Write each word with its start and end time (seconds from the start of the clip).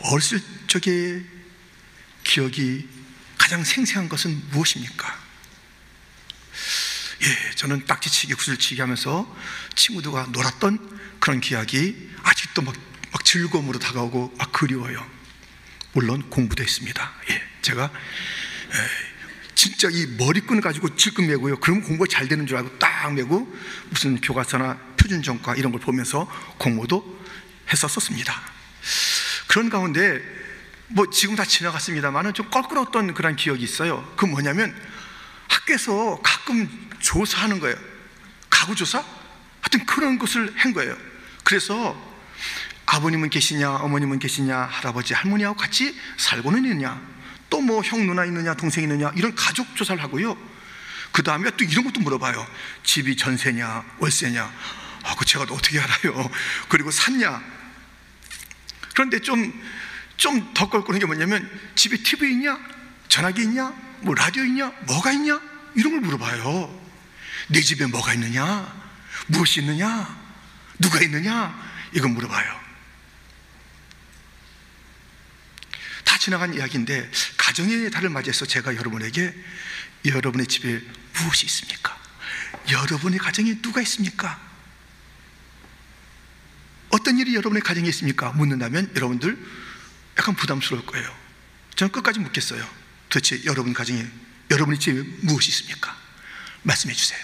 어렸을 0.00 0.40
적의 0.66 1.24
기억이 2.24 2.88
가장 3.38 3.62
생생한 3.62 4.08
것은 4.08 4.50
무엇입니까? 4.50 5.24
예, 7.22 7.54
저는 7.56 7.86
딱지치기, 7.86 8.34
구슬치기 8.34 8.80
하면서 8.80 9.26
친구들과 9.74 10.28
놀았던 10.32 11.00
그런 11.20 11.40
기억이 11.40 12.10
아직도 12.22 12.62
막, 12.62 12.74
막 13.12 13.24
즐거움으로 13.24 13.78
다가오고 13.78 14.34
막 14.36 14.52
그리워요. 14.52 15.04
물론 15.92 16.28
공부도 16.28 16.62
했습니다. 16.62 17.12
예, 17.30 17.42
제가 17.62 17.84
에, 17.84 19.14
진짜 19.54 19.88
이 19.90 20.06
머리끈 20.18 20.60
가지고 20.60 20.94
질끈 20.96 21.26
매고요. 21.28 21.60
그럼 21.60 21.82
공부 21.82 22.06
잘 22.08 22.28
되는 22.28 22.46
줄 22.46 22.56
알고 22.56 22.78
딱 22.78 23.14
매고 23.14 23.50
무슨 23.90 24.20
교과서나 24.20 24.76
표준정과 24.98 25.54
이런 25.56 25.72
걸 25.72 25.80
보면서 25.80 26.26
공부도 26.58 27.22
했었습니다. 27.72 28.42
그런 29.54 29.70
가운데 29.70 30.20
뭐 30.88 31.08
지금 31.10 31.36
다 31.36 31.44
지나갔습니다만은 31.44 32.34
좀 32.34 32.50
껄끄러웠던 32.50 33.14
그런 33.14 33.36
기억이 33.36 33.62
있어요. 33.62 34.04
그 34.16 34.26
뭐냐면 34.26 34.74
학교에서 35.46 36.18
가끔 36.24 36.68
조사하는 36.98 37.60
거예요. 37.60 37.76
가구 38.50 38.74
조사? 38.74 38.98
하여튼 39.60 39.86
그런 39.86 40.18
것을 40.18 40.52
한 40.56 40.72
거예요. 40.72 40.96
그래서 41.44 41.96
아버님은 42.86 43.30
계시냐, 43.30 43.76
어머님은 43.76 44.18
계시냐, 44.18 44.58
할아버지, 44.58 45.14
할머니하고 45.14 45.56
같이 45.56 45.96
살고는 46.16 46.64
있느냐, 46.64 47.00
또 47.48 47.60
뭐 47.60 47.80
형, 47.82 48.08
누나 48.08 48.24
있느냐, 48.24 48.54
동생 48.54 48.82
있느냐, 48.82 49.12
이런 49.14 49.36
가족 49.36 49.76
조사를 49.76 50.02
하고요. 50.02 50.36
그 51.12 51.22
다음에 51.22 51.52
또 51.56 51.62
이런 51.62 51.84
것도 51.84 52.00
물어봐요. 52.00 52.44
집이 52.82 53.16
전세냐, 53.16 53.84
월세냐. 54.00 54.52
아, 55.04 55.14
그 55.16 55.24
제가 55.24 55.44
어떻게 55.44 55.78
알아요? 55.78 56.28
그리고 56.68 56.90
샀냐? 56.90 57.53
그런데 58.94 59.18
좀, 59.18 59.52
좀더 60.16 60.70
껄끄러운 60.70 61.00
게 61.00 61.06
뭐냐면 61.06 61.48
집에 61.74 61.96
TV 61.96 62.30
있냐? 62.32 62.58
전화기 63.08 63.42
있냐? 63.42 63.68
뭐 64.00 64.14
라디오 64.14 64.44
있냐? 64.44 64.68
뭐가 64.86 65.12
있냐? 65.12 65.40
이런 65.74 65.92
걸 65.92 66.00
물어봐요. 66.00 66.82
내 67.48 67.60
집에 67.60 67.86
뭐가 67.86 68.14
있느냐? 68.14 68.72
무엇이 69.26 69.60
있느냐? 69.60 70.24
누가 70.78 71.00
있느냐? 71.02 71.72
이건 71.92 72.12
물어봐요. 72.14 72.64
다 76.04 76.18
지나간 76.18 76.54
이야기인데 76.54 77.10
가정의 77.36 77.90
달을 77.90 78.08
맞이해서 78.10 78.46
제가 78.46 78.76
여러분에게 78.76 79.34
여러분의 80.04 80.46
집에 80.46 80.80
무엇이 81.18 81.46
있습니까? 81.46 81.98
여러분의 82.70 83.18
가정에 83.18 83.60
누가 83.60 83.80
있습니까? 83.82 84.53
어떤 86.94 87.18
일이 87.18 87.34
여러분의 87.34 87.60
가정에 87.60 87.88
있습니까? 87.88 88.30
묻는다면 88.30 88.92
여러분들 88.94 89.36
약간 90.16 90.36
부담스러울 90.36 90.86
거예요. 90.86 91.12
저는 91.74 91.90
끝까지 91.90 92.20
묻겠어요. 92.20 92.64
도대체 93.08 93.44
여러분 93.46 93.74
가정에 93.74 94.06
여러분의 94.48 94.78
집에 94.78 95.02
무엇이 95.22 95.50
있습니까? 95.50 95.96
말씀해 96.62 96.94
주세요. 96.94 97.20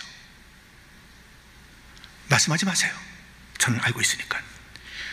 말씀하지 2.28 2.64
마세요. 2.64 2.92
저는 3.58 3.78
알고 3.80 4.00
있으니까. 4.00 4.42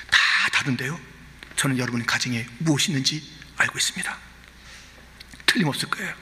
다 0.10 0.50
다른데요. 0.54 1.00
저는 1.56 1.78
여러분의 1.78 2.08
가정에 2.08 2.48
무엇이 2.58 2.90
있는지 2.90 3.32
알고 3.58 3.78
있습니다. 3.78 4.18
틀림없을 5.46 5.88
거예요. 5.92 6.16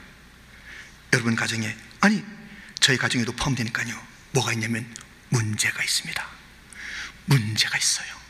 여러분 1.14 1.34
가정에, 1.34 1.74
아니, 2.00 2.22
저희 2.80 2.98
가정에도 2.98 3.32
포함되니까요. 3.32 3.98
뭐가 4.32 4.52
있냐면 4.52 4.94
문제가 5.30 5.82
있습니다. 5.82 6.26
문제가 7.24 7.78
있어요. 7.78 8.25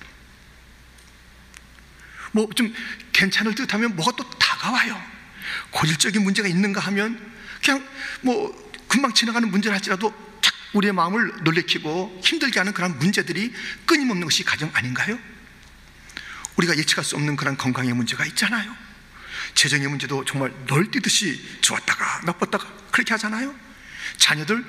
뭐 2.37 2.49
좀 2.55 2.73
괜찮을 3.13 3.55
듯 3.55 3.73
하면 3.73 3.97
뭐가 3.97 4.13
또 4.17 4.29
다가와요. 4.39 5.01
고질적인 5.71 6.23
문제가 6.23 6.47
있는가 6.49 6.81
하면 6.83 7.19
그냥 7.65 7.87
뭐 8.21 8.55
금방 8.89 9.13
지나가는 9.15 9.51
문제를 9.51 9.75
할지라도 9.75 10.11
탁 10.43 10.53
우리의 10.75 10.93
마음을 10.93 11.33
놀래키고 11.43 12.21
힘들게 12.23 12.61
하는 12.61 12.73
그런 12.75 12.99
문제들이 12.99 13.53
끊임없는 13.87 14.27
것이 14.27 14.45
가정 14.45 14.71
아닌가요? 14.75 15.19
우리가 16.57 16.77
예측할 16.77 17.05
수 17.05 17.17
없는 17.17 17.37
그런 17.37 17.57
건강의 17.57 17.93
문제가 17.95 18.25
있잖아요. 18.27 18.75
재정의 19.55 19.89
문제도 19.89 20.25
정말 20.25 20.53
널뛰듯이 20.67 21.61
좋았다가 21.63 22.23
나빴다가 22.25 22.67
그렇게 22.91 23.15
하잖아요. 23.15 23.55
자녀들, 24.19 24.65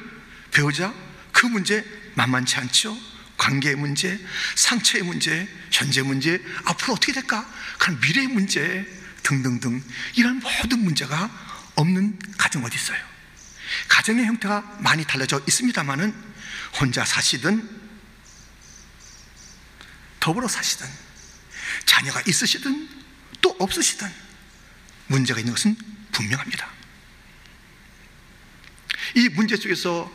배우자 0.52 0.94
그 1.31 1.46
문제 1.46 1.86
만만치 2.16 2.58
않죠. 2.58 2.97
관계의 3.47 3.75
문제, 3.75 4.19
상처의 4.56 5.06
문제, 5.06 5.47
현재 5.72 6.02
문제, 6.02 6.44
앞으로 6.66 6.94
어떻게 6.94 7.13
될까? 7.13 7.50
그런 7.80 7.97
미래의 8.02 8.28
문제 8.28 8.85
등등등 9.24 9.81
이런 10.16 10.40
모든 10.40 10.80
문제가 10.80 11.31
없는 11.75 12.19
가정 12.38 12.66
어디 12.66 12.75
있어요? 12.75 13.02
가정의 13.88 14.25
형태가 14.25 14.80
많이 14.81 15.06
달라져 15.06 15.41
있습니다만은 15.47 16.13
혼자 16.80 17.06
사시든 17.06 17.88
더불어 20.19 20.50
사시든 20.50 20.85
자녀가 21.85 22.22
있으시든 22.28 22.90
또 23.40 23.56
없으시든 23.59 24.12
문제가 25.08 25.40
있는 25.40 25.53
것은 25.53 25.78
분명합니다. 26.12 26.69
이 29.16 29.29
문제 29.29 29.56
속에서 29.56 30.12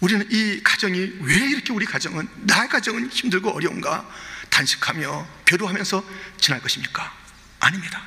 우리는 0.00 0.26
이 0.30 0.62
가정이 0.62 0.98
왜 1.20 1.34
이렇게 1.34 1.72
우리 1.72 1.84
가정은 1.84 2.28
나의 2.46 2.68
가정은 2.68 3.10
힘들고 3.10 3.50
어려운가 3.50 4.08
단식하며 4.50 5.28
괴로워하면서 5.44 6.04
지날 6.40 6.60
것입니까? 6.60 7.16
아닙니다. 7.60 8.02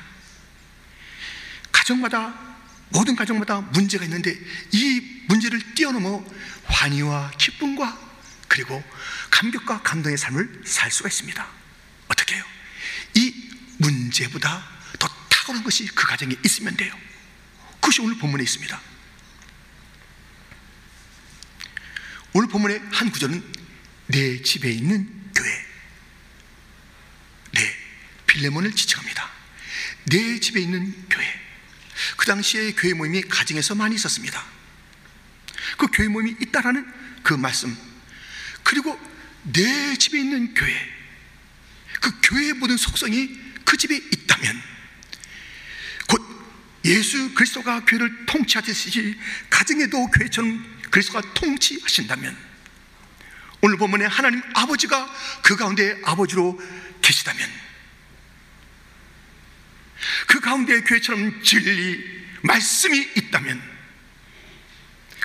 가정마다 1.70 2.34
모든 2.88 3.16
가정마다 3.16 3.60
문제가 3.60 4.04
있는데 4.04 4.38
이 4.72 5.22
문제를 5.28 5.74
뛰어넘어 5.74 6.24
환희와 6.64 7.32
기쁨과 7.38 7.98
그리고 8.48 8.82
감격과 9.30 9.82
감동의 9.82 10.18
삶을 10.18 10.62
살 10.64 10.90
수가 10.90 11.08
있습니다. 11.08 11.46
어떻게 12.08 12.34
해요? 12.34 12.44
이 13.14 13.50
문제보다 13.78 14.62
더 14.98 15.08
탁월한 15.28 15.64
것이 15.64 15.86
그 15.86 16.06
가정에 16.06 16.36
있으면 16.44 16.76
돼요. 16.76 16.94
그것이 17.80 18.02
오늘 18.02 18.16
본문에 18.18 18.42
있습니다. 18.42 18.91
오늘 22.34 22.48
본문의 22.48 22.80
한 22.90 23.10
구절은 23.10 23.42
내 24.06 24.42
집에 24.42 24.70
있는 24.70 25.06
교회. 25.34 25.66
네, 27.52 27.76
빌레몬을 28.26 28.72
지칭합니다. 28.72 29.30
내 30.06 30.40
집에 30.40 30.60
있는 30.60 31.08
교회. 31.08 31.26
그 32.16 32.26
당시에 32.26 32.72
교회 32.72 32.94
모임이 32.94 33.22
가정에서 33.22 33.74
많이 33.74 33.94
있었습니다. 33.94 34.44
그 35.76 35.86
교회 35.92 36.08
모임이 36.08 36.36
있다라는 36.40 36.86
그 37.22 37.34
말씀. 37.34 37.76
그리고 38.62 38.98
내 39.42 39.96
집에 39.96 40.18
있는 40.18 40.54
교회. 40.54 40.92
그 42.00 42.20
교회의 42.22 42.54
모든 42.54 42.76
속성이 42.76 43.30
그 43.64 43.76
집에 43.76 43.94
있다면 43.96 44.62
곧 46.08 46.20
예수 46.84 47.32
그리스도가 47.34 47.84
교회를 47.84 48.26
통치하듯이 48.26 49.18
가정에도 49.48 50.06
교회처럼 50.10 50.81
그리스도가 50.92 51.22
통치하신다면 51.34 52.36
오늘 53.62 53.78
본문에 53.78 54.04
하나님 54.06 54.42
아버지가 54.54 55.10
그 55.42 55.56
가운데 55.56 55.98
아버지로 56.04 56.60
계시다면 57.00 57.48
그 60.26 60.40
가운데 60.40 60.82
교회처럼 60.82 61.42
진리 61.42 61.98
말씀이 62.42 62.98
있다면 63.16 63.60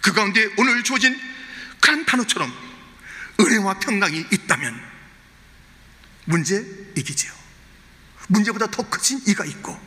그 0.02 0.14
가운데 0.14 0.48
오늘 0.58 0.84
주어진 0.84 1.20
그 1.82 2.06
단어처럼 2.06 2.54
은혜와 3.40 3.80
평강이 3.80 4.26
있다면 4.32 4.88
문제 6.26 6.66
이기지요. 6.96 7.32
문제보다 8.28 8.68
더 8.68 8.90
크신 8.90 9.22
이가 9.28 9.46
있고 9.46 9.80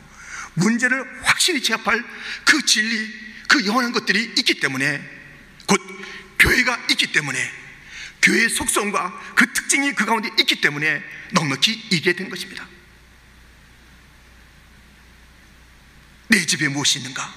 문제를 0.55 1.23
확실히 1.23 1.61
제압할 1.63 2.03
그 2.45 2.65
진리, 2.65 3.13
그 3.47 3.65
영원한 3.65 3.91
것들이 3.91 4.23
있기 4.37 4.59
때문에 4.59 5.20
곧 5.71 5.81
교회가 6.37 6.87
있기 6.91 7.13
때문에 7.13 7.39
교회의 8.21 8.49
속성과 8.49 9.33
그 9.35 9.53
특징이 9.53 9.93
그 9.93 10.05
가운데 10.05 10.29
있기 10.37 10.59
때문에 10.59 11.01
넉넉히 11.31 11.71
이기게 11.71 12.13
된 12.13 12.29
것입니다. 12.29 12.67
내 16.27 16.45
집에 16.45 16.67
무엇이 16.67 16.99
있는가? 16.99 17.33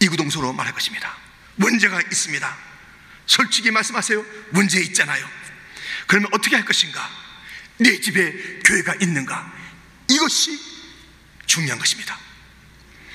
이구동서로 0.00 0.52
말할 0.52 0.74
것입니다. 0.74 1.16
문제가 1.54 2.00
있습니다. 2.00 2.58
솔직히 3.26 3.70
말씀하세요. 3.70 4.24
문제 4.50 4.80
있잖아요. 4.80 5.28
그러면 6.08 6.30
어떻게 6.32 6.56
할 6.56 6.64
것인가? 6.64 7.08
내 7.78 8.00
집에 8.00 8.60
교회가 8.64 8.96
있는가? 9.00 9.52
이것이 10.08 10.58
중요한 11.46 11.78
것입니다. 11.78 12.18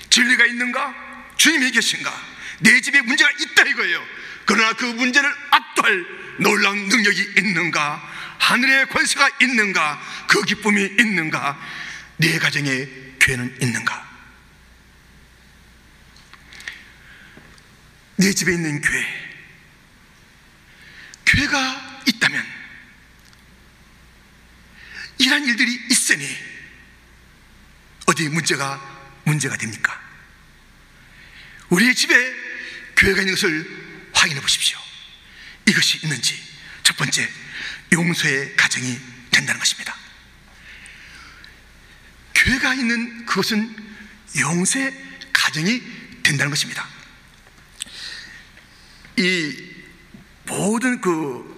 진리가 0.09 0.45
있는가? 0.45 1.33
주님이 1.35 1.71
계신가? 1.71 2.34
내 2.59 2.81
집에 2.81 3.01
문제가 3.01 3.29
있다 3.31 3.63
이거예요. 3.63 4.05
그러나 4.45 4.73
그 4.73 4.85
문제를 4.85 5.29
압도할 5.51 6.05
놀라운 6.39 6.87
능력이 6.87 7.33
있는가? 7.37 8.13
하늘의 8.39 8.89
권세가 8.89 9.29
있는가? 9.41 10.01
그 10.27 10.43
기쁨이 10.43 10.83
있는가? 10.99 11.59
내 12.17 12.37
가정에 12.37 12.87
교회는 13.19 13.57
있는가? 13.61 14.15
내 18.17 18.33
집에 18.33 18.53
있는 18.53 18.79
교회, 18.79 19.05
교회가 21.25 22.01
있다면 22.07 22.45
이러한 25.17 25.45
일들이 25.45 25.73
있으니 25.89 26.25
어디 28.05 28.29
문제가 28.29 28.79
문제가 29.25 29.57
됩니까? 29.57 29.99
우리의 31.69 31.93
집에 31.95 32.44
교회가 32.97 33.21
있는 33.21 33.35
것을 33.35 34.09
확인해 34.13 34.41
보십시오. 34.41 34.77
이것이 35.67 35.99
있는지 36.03 36.41
첫 36.83 36.95
번째 36.97 37.29
용서의 37.91 38.55
가정이 38.55 38.99
된다는 39.31 39.59
것입니다. 39.59 39.95
교회가 42.33 42.75
있는 42.75 43.25
그것은 43.25 43.75
용서의 44.39 44.93
가정이 45.33 45.81
된다는 46.23 46.49
것입니다. 46.49 46.87
이 49.17 49.73
모든 50.45 51.01
그 51.01 51.55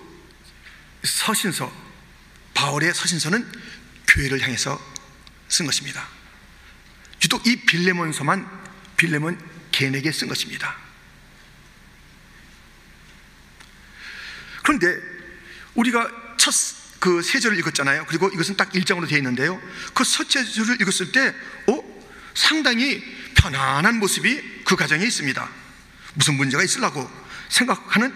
서신서, 1.03 1.71
바울의 2.53 2.93
서신서는 2.93 3.51
교회를 4.07 4.41
향해서 4.41 4.79
쓴 5.49 5.65
것입니다. 5.65 6.07
유독 7.23 7.45
이 7.47 7.55
빌레몬서만 7.65 8.47
빌레몬 8.95 9.39
개인에게 9.71 10.11
쓴 10.11 10.27
것입니다. 10.27 10.86
그런데 14.67 15.01
우리가 15.75 16.11
첫 16.37 16.51
그 16.99 17.21
세 17.21 17.39
절을 17.39 17.57
읽었잖아요. 17.59 18.05
그리고 18.07 18.27
이것은 18.29 18.57
딱 18.57 18.71
1장으로 18.71 19.07
되어 19.07 19.17
있는데요. 19.19 19.61
그첫 19.93 20.29
절을 20.29 20.81
읽었을 20.81 21.11
때, 21.11 21.33
어? 21.67 21.83
상당히 22.33 23.03
편안한 23.35 23.99
모습이 23.99 24.63
그 24.65 24.75
가정에 24.75 25.05
있습니다. 25.05 25.49
무슨 26.15 26.35
문제가 26.37 26.63
있으려고 26.63 27.09
생각하는 27.49 28.13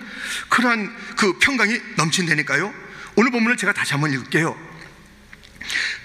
그러한 0.50 0.96
그 1.16 1.38
평강이 1.40 1.80
넘친다니까요. 1.98 2.74
오늘 3.16 3.32
본문을 3.32 3.58
제가 3.58 3.72
다시 3.74 3.92
한번 3.94 4.12
읽을게요. 4.14 4.58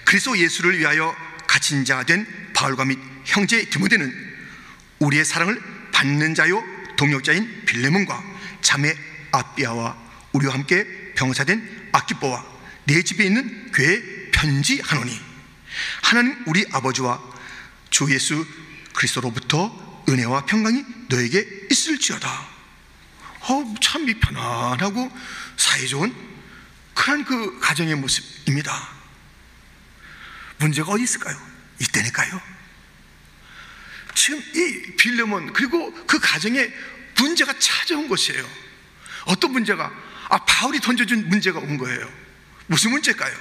그리스도 0.05 0.37
예수를 0.37 0.77
위하여 0.77 1.15
갇힌 1.47 1.83
자 1.83 2.03
된 2.03 2.25
바울과 2.53 2.85
및 2.85 2.99
형제 3.25 3.65
디모데는 3.69 4.13
우리의 4.99 5.25
사랑을 5.25 5.61
받는 5.91 6.35
자요 6.35 6.63
동역자인 6.95 7.65
빌레몬과 7.65 8.23
자매 8.61 8.95
아비아와 9.31 10.06
우리와 10.33 10.53
함께 10.53 10.85
병사된 11.15 11.89
아키뽀와 11.91 12.45
내 12.85 13.01
집에 13.03 13.25
있는 13.25 13.71
교회 13.71 14.01
편지하노니 14.31 15.19
하나님 16.03 16.43
우리 16.45 16.65
아버지와 16.71 17.21
주 17.89 18.11
예수 18.13 18.45
그리스도로부터 18.93 20.03
은혜와 20.09 20.45
평강이 20.45 20.83
너에게 21.09 21.67
있을지어다. 21.69 22.47
어, 23.49 23.75
참 23.81 24.05
편안하고 24.05 25.11
사이좋은 25.57 26.13
그런 26.93 27.23
그 27.25 27.59
가정의 27.59 27.95
모습입니다. 27.95 28.89
문제가 30.57 30.91
어디 30.91 31.03
있을까요? 31.03 31.37
이때니까요. 31.79 32.41
지금 34.15 34.39
이 34.55 34.95
빌레몬 34.97 35.53
그리고 35.53 35.93
그 36.05 36.19
가정에 36.19 36.71
문제가 37.15 37.53
찾아온 37.59 38.07
것이에요. 38.09 38.47
어떤 39.25 39.51
문제가? 39.51 39.91
아, 40.29 40.37
바울이 40.45 40.79
던져준 40.79 41.29
문제가 41.29 41.59
온 41.59 41.77
거예요. 41.77 42.11
무슨 42.67 42.91
문제일까요? 42.91 43.35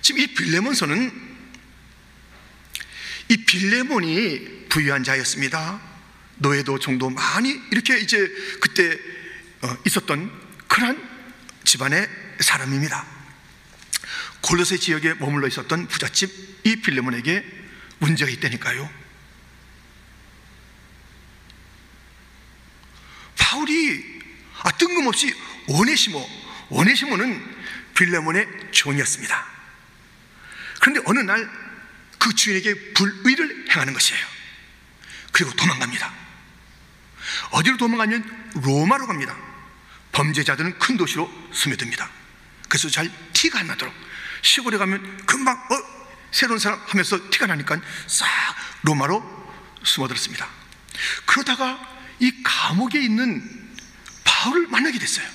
지금 0.00 0.20
이 0.20 0.26
빌레몬서는 0.28 1.28
이 3.28 3.36
빌레몬이 3.44 4.68
부유한 4.68 5.04
자였습니다. 5.04 5.80
노예도 6.36 6.78
정도 6.78 7.10
많이 7.10 7.60
이렇게 7.72 7.98
이제 7.98 8.18
그때 8.60 8.98
어, 9.62 9.76
있었던 9.86 10.30
그러한 10.68 11.08
집안의 11.64 12.08
사람입니다. 12.40 13.04
골로새 14.40 14.78
지역에 14.78 15.14
머물러 15.14 15.48
있었던 15.48 15.88
부잣집 15.88 16.30
이 16.64 16.76
빌레몬에게 16.76 17.44
문제가 17.98 18.30
있다니까요. 18.30 18.88
바울이 23.36 24.18
아, 24.62 24.70
뜬금없이 24.72 25.34
오네시모, 25.68 26.28
오네시모는 26.70 27.56
빌레몬의 27.94 28.48
종이었습니다. 28.72 29.46
그런데 30.80 31.00
어느 31.06 31.20
날 31.20 31.68
그 32.18 32.34
주인에게 32.34 32.92
불의를 32.92 33.66
행하는 33.70 33.92
것이에요. 33.92 34.26
그리고 35.32 35.52
도망갑니다. 35.54 36.12
어디로 37.52 37.76
도망가면 37.76 38.52
로마로 38.62 39.06
갑니다. 39.06 39.36
범죄자들은 40.12 40.78
큰 40.78 40.96
도시로 40.96 41.30
스며듭니다. 41.52 42.10
그래서 42.68 42.88
잘 42.88 43.10
티가 43.32 43.60
안 43.60 43.66
나도록 43.68 43.94
시골에 44.42 44.78
가면 44.78 45.26
금방 45.26 45.56
어 45.56 45.98
새로운 46.30 46.58
사람 46.58 46.80
하면서 46.86 47.30
티가 47.30 47.46
나니까 47.46 47.80
싹 48.06 48.26
로마로 48.82 49.22
숨어들었습니다. 49.84 50.46
그러다가 51.24 51.78
이 52.18 52.42
감옥에 52.42 53.00
있는 53.00 53.42
바울을 54.24 54.66
만나게 54.68 54.98
됐어요. 54.98 55.26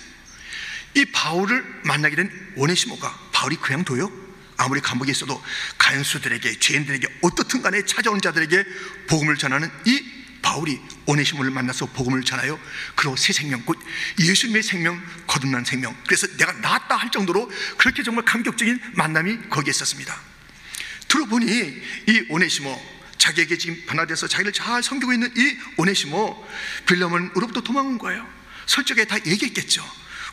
이 0.95 1.05
바울을 1.05 1.81
만나게 1.83 2.15
된 2.15 2.31
오네시모가 2.55 3.29
바울이 3.31 3.55
그냥 3.57 3.83
둬요? 3.83 4.11
아무리 4.57 4.79
감옥에 4.81 5.11
있어도 5.11 5.41
간수들에게 5.77 6.59
죄인들에게 6.59 7.07
어떻든 7.21 7.61
간에 7.61 7.83
찾아온 7.85 8.21
자들에게 8.21 8.63
복음을 9.07 9.35
전하는 9.37 9.69
이 9.85 10.03
바울이 10.41 10.79
오네시모를 11.05 11.51
만나서 11.51 11.87
복음을 11.87 12.21
전하여 12.23 12.59
그로 12.95 13.15
새 13.15 13.33
생명 13.33 13.63
곧 13.65 13.79
예수님의 14.19 14.61
생명 14.61 15.01
거듭난 15.25 15.63
생명. 15.65 15.95
그래서 16.05 16.27
내가 16.37 16.51
낫다 16.53 16.95
할 16.95 17.09
정도로 17.11 17.49
그렇게 17.77 18.03
정말 18.03 18.25
감격적인 18.25 18.79
만남이 18.93 19.49
거기에 19.49 19.71
있었습니다. 19.71 20.15
들어보니 21.07 21.47
이 21.47 22.25
오네시모 22.29 22.93
자기에게 23.17 23.57
지금 23.57 23.81
변화돼서 23.85 24.27
자기를 24.27 24.51
잘 24.51 24.83
섬기고 24.83 25.13
있는 25.13 25.33
이 25.37 25.57
오네시모 25.77 26.47
빌레몬으로부터 26.87 27.61
도망온 27.61 27.97
거예요. 27.97 28.27
솔직하게 28.65 29.05
다 29.05 29.17
얘기했겠죠 29.25 29.83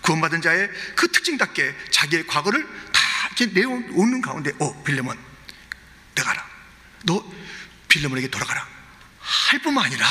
구원받은 0.03 0.43
자의 0.43 0.71
그 0.97 1.11
특징답게 1.11 1.75
자기의 1.91 2.27
과거를 2.27 2.67
다 2.93 3.01
이렇게 3.37 3.61
내오는 3.61 4.21
가운데 4.21 4.53
어 4.59 4.83
빌레몬 4.83 5.19
내가라 6.15 6.47
너 7.05 7.25
빌레몬에게 7.89 8.29
돌아가라. 8.29 8.67
할 9.19 9.59
뿐만 9.61 9.85
아니라 9.85 10.07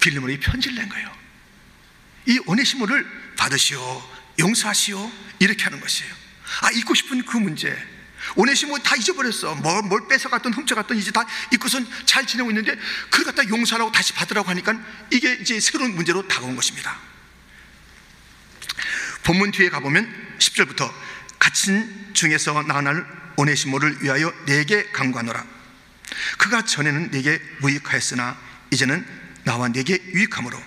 빌레몬에게 0.00 0.40
편지를 0.40 0.76
낸 0.76 0.88
거예요. 0.88 1.14
이 2.26 2.40
오네시모를 2.46 3.34
받으시오 3.36 4.02
용서하시오 4.38 5.12
이렇게 5.38 5.64
하는 5.64 5.80
것이에요. 5.80 6.12
아 6.62 6.70
잊고 6.72 6.94
싶은 6.94 7.24
그 7.24 7.36
문제. 7.36 7.76
오네시모 8.36 8.78
다 8.78 8.96
잊어버렸어. 8.96 9.54
뭘, 9.56 9.82
뭘 9.82 10.08
뺏어갔던 10.08 10.54
훔쳐갔던 10.54 10.96
이제 10.96 11.10
다 11.10 11.26
잊고선 11.52 11.86
잘 12.06 12.26
지내고 12.26 12.50
있는데 12.50 12.74
그걸 13.10 13.26
갖다 13.26 13.46
용서하라고 13.46 13.92
다시 13.92 14.14
받으라고 14.14 14.48
하니까 14.48 14.80
이게 15.10 15.34
이제 15.34 15.60
새로운 15.60 15.94
문제로 15.94 16.26
다가온 16.26 16.56
것입니다 16.56 16.98
본문 19.24 19.50
뒤에 19.50 19.70
가보면 19.70 20.36
10절부터 20.38 20.92
갇힌 21.38 22.14
중에서 22.14 22.62
나날 22.62 23.04
오네시모를 23.36 24.02
위하여 24.02 24.32
내게 24.46 24.84
강구하노라. 24.92 25.44
그가 26.38 26.64
전에는 26.64 27.10
내게 27.10 27.40
무익하였으나 27.60 28.38
이제는 28.70 29.04
나와 29.44 29.68
내게 29.68 30.00
유익함으로 30.12 30.62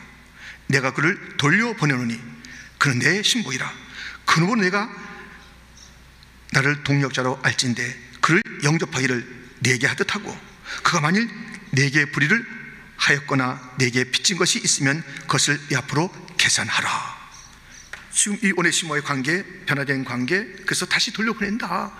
내가 0.67 0.93
그를 0.93 1.37
돌려보내노니 1.37 2.19
그는 2.77 2.99
내 2.99 3.23
신복이라. 3.23 3.73
그놈으로 4.25 4.61
내가 4.61 4.89
나를 6.51 6.83
동력자로 6.83 7.39
알진대 7.43 7.97
그를 8.21 8.41
영접하기를 8.63 9.37
내게 9.59 9.87
하듯 9.87 10.13
하고 10.15 10.37
그가 10.83 11.01
만일 11.01 11.29
내게 11.71 12.05
불의를 12.05 12.45
하였거나 12.97 13.75
내게 13.77 14.03
빚진 14.05 14.37
것이 14.37 14.59
있으면 14.59 15.03
그것을 15.21 15.59
이 15.71 15.75
앞으로 15.75 16.11
계산하라 16.37 17.16
지금 18.17 18.35
이 18.41 18.51
오네시모의 18.57 19.03
관계 19.03 19.43
변화된 19.67 20.03
관계 20.03 20.43
그래서 20.65 20.87
다시 20.87 21.13
돌려보낸다 21.13 21.93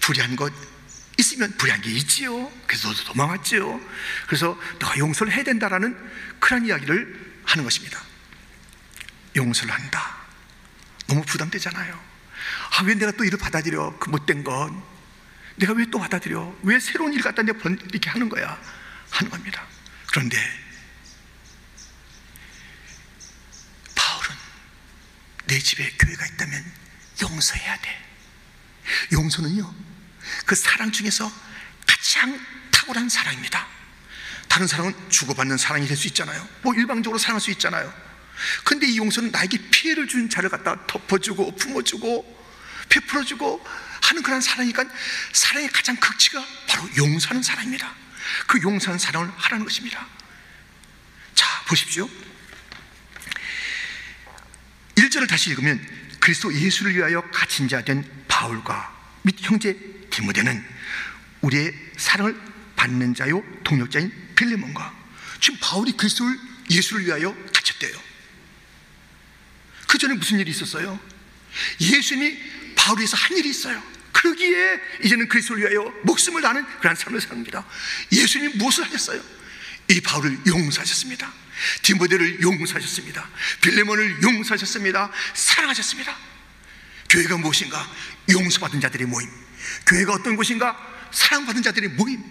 불의한 0.00 0.36
것 0.36 0.52
있으면 1.18 1.50
불의한 1.56 1.80
게 1.80 1.90
있지요 1.92 2.52
그래서 2.66 2.88
너도 2.88 3.04
도망왔지요 3.04 3.80
그래서 4.26 4.60
너가 4.78 4.98
용서를 4.98 5.32
해야 5.32 5.42
된다라는 5.44 5.96
그런 6.40 6.66
이야기를 6.66 7.40
하는 7.46 7.64
것입니다 7.64 8.02
용서를 9.34 9.72
한다 9.72 10.18
너무 11.06 11.22
부담되잖아요 11.22 12.16
아, 12.76 12.82
왜 12.84 12.94
내가 12.94 13.12
또 13.12 13.24
이를 13.24 13.38
받아들여? 13.38 13.96
그 13.98 14.10
못된 14.10 14.44
건. 14.44 14.82
내가 15.56 15.72
왜 15.72 15.86
또 15.90 15.98
받아들여? 15.98 16.54
왜 16.62 16.78
새로운 16.78 17.14
일 17.14 17.22
갖다 17.22 17.42
내가 17.42 17.58
이렇게 17.90 18.10
하는 18.10 18.28
거야? 18.28 18.60
하는 19.10 19.30
겁니다. 19.30 19.64
그런데 20.08 20.36
바울은 23.94 24.36
내 25.46 25.58
집에 25.58 25.90
교회가 25.98 26.26
있다면 26.26 26.72
용서해야 27.22 27.76
돼. 27.80 28.04
용서는요, 29.12 29.74
그 30.44 30.54
사랑 30.54 30.92
중에서 30.92 31.30
가장 31.86 32.38
탁월한 32.72 33.08
사랑입니다. 33.08 33.66
다른 34.48 34.66
사랑은 34.66 34.94
주고받는 35.10 35.56
사랑이 35.56 35.86
될 35.86 35.96
수 35.96 36.06
있잖아요. 36.08 36.46
뭐 36.62 36.74
일방적으로 36.74 37.18
사랑할 37.18 37.40
수 37.40 37.50
있잖아요. 37.52 37.92
근데 38.64 38.86
이 38.86 38.98
용서는 38.98 39.30
나에게 39.30 39.58
피해를 39.70 40.06
준 40.08 40.28
자를 40.28 40.48
갖다 40.48 40.86
덮어주고 40.86 41.56
품어주고 41.56 42.36
베풀어주고 42.88 43.66
하는 44.02 44.22
그런 44.22 44.40
사랑이니까 44.40 44.84
사랑의 45.32 45.68
가장 45.70 45.96
극치가 45.96 46.44
바로 46.68 46.88
용서하는 46.96 47.42
사랑입니다. 47.42 47.92
그 48.46 48.60
용서하는 48.62 48.98
사랑을 48.98 49.32
하라는 49.36 49.64
것입니다. 49.64 50.06
자, 51.34 51.46
보십시오. 51.66 52.08
1절을 55.08 55.28
다시 55.28 55.50
읽으면 55.50 55.84
그리스도 56.20 56.52
예수를 56.52 56.94
위하여 56.94 57.20
갇힌 57.30 57.68
자 57.68 57.82
된 57.82 58.04
바울과 58.28 58.94
및 59.22 59.36
형제 59.40 59.76
디모데는 60.10 60.64
우리의 61.40 61.72
사랑을 61.96 62.38
받는 62.76 63.14
자요 63.14 63.42
동력자인 63.64 64.12
빌레몬과 64.34 64.94
지금 65.40 65.58
바울이 65.60 65.92
그리스도를 65.92 66.36
예수를 66.70 67.06
위하여 67.06 67.34
갇혔대요. 67.52 68.02
그 69.86 69.98
전에 69.98 70.14
무슨 70.14 70.38
일이 70.38 70.50
있었어요? 70.50 70.98
예수님이 71.80 72.38
바울에서 72.74 73.16
한 73.16 73.36
일이 73.36 73.48
있어요. 73.50 73.82
그러기에 74.12 74.80
이제는 75.04 75.28
그리스도를 75.28 75.62
위하여 75.62 75.92
목숨을 76.02 76.42
다하는 76.42 76.66
그런 76.80 76.94
삶을 76.94 77.20
삽니다. 77.20 77.64
예수님 78.12 78.58
무엇을 78.58 78.84
하셨어요? 78.84 79.22
이 79.90 80.00
바울을 80.00 80.38
용서하셨습니다. 80.46 81.32
디모데를 81.82 82.40
용서하셨습니다. 82.42 83.28
빌레몬을 83.60 84.22
용서하셨습니다. 84.22 85.10
사랑하셨습니다. 85.34 86.16
교회가 87.08 87.36
무엇인가? 87.38 87.88
용서받은 88.30 88.80
자들의 88.80 89.06
모임. 89.06 89.28
교회가 89.86 90.12
어떤 90.14 90.36
곳인가? 90.36 90.76
사랑받은 91.12 91.62
자들의 91.62 91.90
모임. 91.90 92.22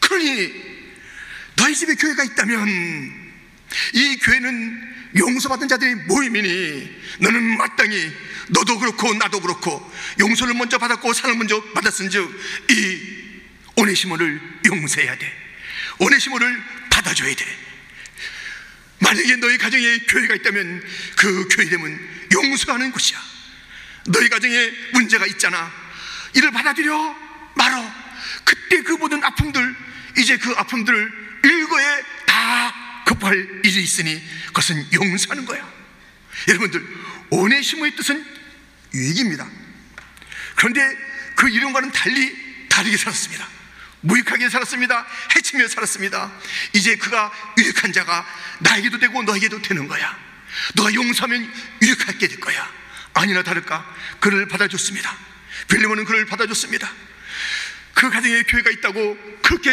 그러니 0.00 0.52
너희 1.56 1.74
집에 1.74 1.94
교회가 1.94 2.24
있다면 2.24 2.68
이 3.94 4.16
교회는 4.18 4.90
용서받은 5.16 5.68
자들의 5.68 5.94
모임이니 6.06 7.00
너는 7.20 7.58
마땅히 7.58 8.12
너도 8.48 8.78
그렇고 8.78 9.12
나도 9.14 9.40
그렇고 9.40 9.92
용서를 10.18 10.54
먼저 10.54 10.78
받았고 10.78 11.12
사랑을 11.12 11.36
먼저 11.38 11.62
받았은즉 11.74 12.40
이 12.70 13.20
오네시모를 13.76 14.40
용서해야 14.66 15.16
돼. 15.16 15.32
오네시모를 15.98 16.62
받아줘야 16.90 17.34
돼. 17.34 17.69
만약에 19.00 19.36
너희 19.36 19.58
가정에 19.58 19.98
교회가 20.08 20.34
있다면 20.36 20.82
그 21.16 21.48
교회됨은 21.48 22.08
용서하는 22.32 22.92
곳이야. 22.92 23.20
너희 24.06 24.28
가정에 24.28 24.70
문제가 24.92 25.26
있잖아. 25.26 25.72
이를 26.34 26.50
받아들여 26.50 27.16
말어. 27.54 27.92
그때 28.44 28.82
그 28.82 28.92
모든 28.92 29.22
아픔들 29.24 29.76
이제 30.18 30.36
그 30.36 30.52
아픔들을 30.52 31.12
일거에 31.44 32.02
다 32.26 33.04
극복할 33.06 33.60
일이 33.64 33.82
있으니 33.82 34.22
그것은 34.48 34.92
용서하는 34.92 35.44
거야. 35.44 35.68
여러분들 36.48 36.86
오네시모의 37.30 37.96
뜻은 37.96 38.24
유익입니다. 38.94 39.48
그런데 40.56 40.80
그 41.36 41.48
이름과는 41.48 41.90
달리 41.92 42.68
다르게 42.68 42.96
살았습니다. 42.96 43.48
무익하게 44.02 44.48
살았습니다. 44.48 45.06
해치며 45.36 45.68
살았습니다. 45.68 46.32
이제 46.74 46.96
그가 46.96 47.30
유익한 47.58 47.92
자가 47.92 48.26
나에게도 48.60 48.98
되고 48.98 49.22
너에게도 49.22 49.60
되는 49.62 49.88
거야. 49.88 50.18
너가 50.74 50.92
용서하면 50.94 51.52
유익하게 51.82 52.28
될 52.28 52.40
거야. 52.40 52.70
아니나 53.14 53.42
다를까 53.42 53.84
그를 54.20 54.48
받아줬습니다. 54.48 55.16
빌리몬은 55.68 56.04
그를 56.04 56.26
받아줬습니다. 56.26 56.90
그 57.94 58.08
가정에 58.08 58.42
교회가 58.44 58.70
있다고 58.70 59.18
그렇게 59.42 59.70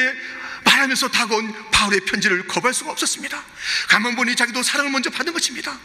말하면서 0.65 1.07
다가온 1.09 1.71
바울의 1.71 2.01
편지를 2.01 2.45
거부할 2.47 2.73
수가 2.73 2.91
없었습니다. 2.91 3.41
가만 3.87 4.15
보니 4.15 4.35
자기도 4.35 4.61
사랑을 4.63 4.91
먼저 4.91 5.09
받은 5.09 5.31
것입니다. 5.31 5.77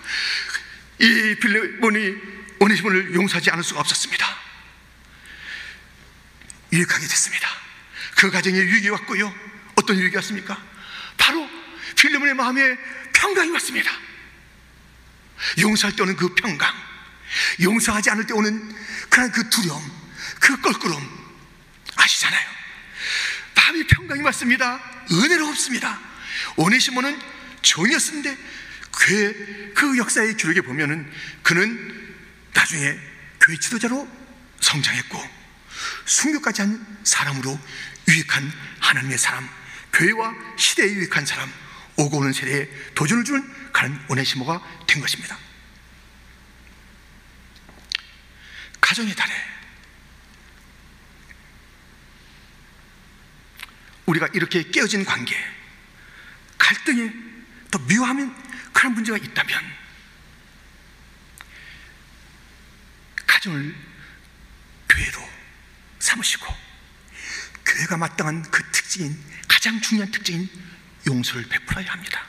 이 0.98 1.36
빌리몬이 1.40 2.14
오네시몬을 2.58 3.14
용서하지 3.14 3.50
않을 3.50 3.62
수가 3.62 3.80
없었습니다. 3.80 4.26
유익하게 6.72 7.06
됐습니다. 7.06 7.48
그 8.16 8.30
가정에 8.30 8.56
유익이 8.56 8.88
왔고요. 8.90 9.34
어떤 9.76 9.98
유익이 9.98 10.16
왔습니까? 10.16 10.60
바로 11.16 11.48
필리몬의 11.96 12.34
마음에 12.34 12.76
평강이 13.12 13.50
왔습니다. 13.50 13.90
용서할 15.60 15.96
때 15.96 16.02
오는 16.02 16.16
그 16.16 16.34
평강, 16.34 16.72
용서하지 17.60 18.10
않을 18.10 18.26
때 18.26 18.34
오는 18.34 18.74
그런 19.08 19.30
그 19.32 19.48
두려움, 19.50 19.82
그 20.40 20.60
껄끄럼 20.60 21.00
아시잖아요. 21.96 22.48
마음이 23.54 23.86
평강이 23.86 24.22
왔습니다. 24.22 24.80
은혜롭습니다. 25.10 25.98
오네시모는 26.56 27.18
종이었는데 27.62 28.36
그, 28.90 29.72
그 29.74 29.98
역사의 29.98 30.36
기록에 30.36 30.60
보면은 30.60 31.10
그는 31.42 32.14
나중에 32.52 32.98
교회 33.40 33.56
지도자로 33.56 34.08
성장했고 34.60 35.42
순교까지 36.04 36.62
한 36.62 36.98
사람으로 37.02 37.58
유익한 38.08 38.50
하나님의 38.80 39.18
사람, 39.18 39.48
교회와 39.92 40.34
시대에 40.56 40.92
유익한 40.92 41.24
사람, 41.26 41.52
오고 41.96 42.18
오는 42.18 42.32
세대에 42.32 42.68
도전을 42.94 43.24
주는 43.24 43.72
그런 43.72 44.04
오네시모가 44.08 44.84
된 44.86 45.00
것입니다. 45.00 45.38
가정의 48.80 49.14
달에 49.14 49.32
우리가 54.06 54.28
이렇게 54.34 54.62
깨어진 54.70 55.04
관계, 55.04 55.36
갈등에 56.58 57.12
또 57.70 57.78
미워하면 57.80 58.34
그런 58.72 58.94
문제가 58.94 59.16
있다면 59.16 59.62
가정을 63.26 63.74
교회로 64.88 65.28
삼으시고 66.00 66.61
교회가 67.72 67.96
마땅한 67.96 68.42
그 68.50 68.62
특징인 68.70 69.18
가장 69.48 69.80
중요한 69.80 70.10
특징인 70.10 70.48
용서를 71.06 71.48
베풀어야 71.48 71.90
합니다. 71.90 72.22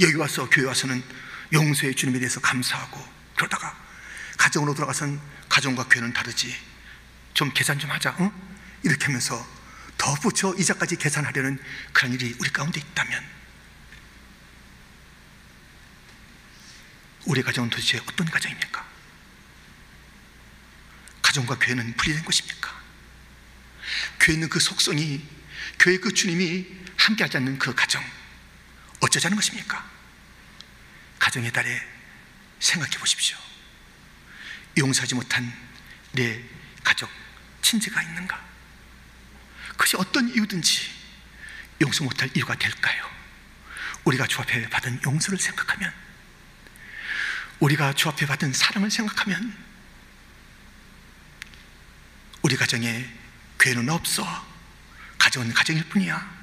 여기 0.00 0.14
와서 0.14 0.48
교회 0.48 0.66
와서는 0.66 1.02
용서의 1.52 1.94
주님에 1.94 2.18
대해서 2.18 2.40
감사하고 2.40 3.04
그러다가 3.34 3.76
가정으로 4.38 4.74
돌아가선 4.74 5.20
가정과 5.48 5.88
교회는 5.88 6.12
다르지. 6.12 6.56
좀 7.34 7.52
계산 7.52 7.78
좀 7.78 7.90
하자. 7.90 8.10
어? 8.18 8.32
이렇게 8.82 9.06
하면서 9.06 9.46
더 9.98 10.14
붙여 10.14 10.54
이자까지 10.54 10.96
계산하려는 10.96 11.58
그런 11.92 12.12
일이 12.12 12.36
우리 12.38 12.50
가운데 12.50 12.80
있다면 12.80 13.24
우리 17.24 17.42
가정은 17.42 17.70
도대체 17.70 17.98
어떤 17.98 18.30
가정입니까? 18.30 18.86
가정과 21.22 21.58
교회는 21.58 21.96
분리된 21.96 22.24
것입니까? 22.24 22.75
교회는 24.20 24.48
그 24.48 24.60
속성이 24.60 25.24
교회 25.78 25.98
그 25.98 26.12
주님이 26.12 26.66
함께하지 26.96 27.36
않는 27.38 27.58
그 27.58 27.74
가정 27.74 28.04
어쩌자는 29.00 29.36
것입니까? 29.36 29.88
가정의 31.18 31.52
달에 31.52 31.80
생각해 32.58 32.96
보십시오. 32.98 33.36
용서하지 34.78 35.14
못한 35.14 35.52
내 36.12 36.42
가족 36.82 37.10
친지가 37.62 38.02
있는가? 38.02 38.44
그것이 39.70 39.96
어떤 39.96 40.28
이유든지 40.28 40.90
용서 41.82 42.04
못할 42.04 42.30
이유가 42.34 42.54
될까요? 42.54 43.10
우리가 44.04 44.26
주 44.26 44.40
앞에 44.40 44.68
받은 44.70 45.00
용서를 45.04 45.38
생각하면 45.38 45.92
우리가 47.60 47.92
주 47.94 48.08
앞에 48.08 48.26
받은 48.26 48.52
사랑을 48.52 48.90
생각하면 48.90 49.56
우리 52.42 52.56
가정에 52.56 53.12
교회는 53.66 53.88
없어 53.88 54.24
가정은 55.18 55.52
가정일 55.52 55.88
뿐이야 55.88 56.36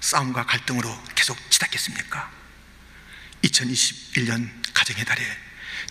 싸움과 0.00 0.46
갈등으로 0.46 0.88
계속 1.14 1.38
치닫겠습니까? 1.50 2.32
2021년 3.42 4.48
가정의 4.72 5.04
달에 5.04 5.22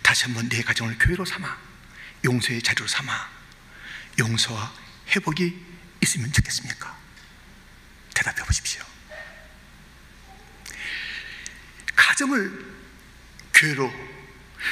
다시 0.02 0.24
한번 0.24 0.50
내 0.50 0.64
가정을 0.64 0.98
교회로 0.98 1.26
삼아 1.26 1.58
용서의 2.26 2.64
자리로 2.64 2.88
삼아 2.88 3.30
용서와 4.18 4.74
회복이 5.10 5.64
있으면 6.02 6.32
좋겠습니까? 6.32 6.98
대답해 8.16 8.44
보십시오. 8.44 8.84
가정을 11.96 12.74
교회로 13.54 13.94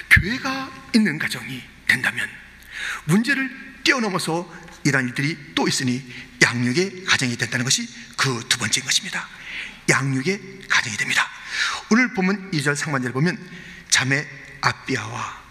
교회가 0.10 0.90
있는 0.96 1.20
가정이 1.20 1.64
된다면 1.88 2.28
문제를 3.06 3.71
뛰어넘어서 3.84 4.50
이러한 4.84 5.08
일들이 5.10 5.38
또 5.56 5.68
있으니 5.68 6.04
양육의 6.42 7.06
가정이 7.06 7.38
된다는 7.38 7.64
것이 7.64 7.88
그 8.18 8.44
두 8.50 8.58
번째인 8.58 8.86
것입니다. 8.86 9.28
양육의 9.90 10.62
가정이 10.70 10.98
됩니다. 10.98 11.28
오늘 11.90 12.14
보면 12.14 12.52
2절 12.52 12.76
상반절을 12.76 13.14
보면 13.14 13.38
자매 13.90 14.28
아비아와 14.62 15.42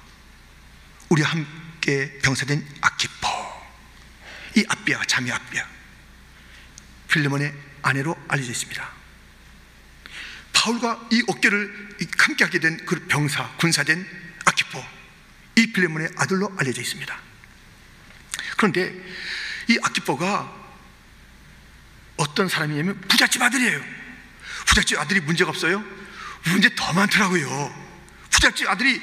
우리와 1.10 1.30
함께 1.30 2.18
병사된 2.22 2.66
아키포 2.80 3.28
이 4.56 4.64
아비아 4.68 5.02
자매 5.06 5.30
아비아 5.30 5.66
필레몬의 7.08 7.52
아내로 7.82 8.16
알려져 8.28 8.50
있습니다. 8.52 8.88
바울과 10.52 11.08
이 11.12 11.22
어깨를 11.26 11.96
함께하게 12.18 12.58
된 12.60 12.76
그 12.86 13.06
병사 13.06 13.48
군사된 13.56 14.06
아키포 14.44 14.84
이 15.56 15.72
필레몬의 15.72 16.10
아들로 16.16 16.52
알려져 16.58 16.80
있습니다. 16.82 17.29
그런데 18.60 18.92
이 19.68 19.78
아키포가 19.82 20.60
어떤 22.18 22.46
사람이냐면 22.46 23.00
부잣집 23.08 23.40
아들이에요. 23.40 23.82
부잣집 24.66 24.98
아들이 24.98 25.20
문제가 25.20 25.48
없어요? 25.48 25.82
문제 26.44 26.68
더 26.74 26.92
많더라고요. 26.92 27.74
부잣집 28.28 28.68
아들이 28.68 29.00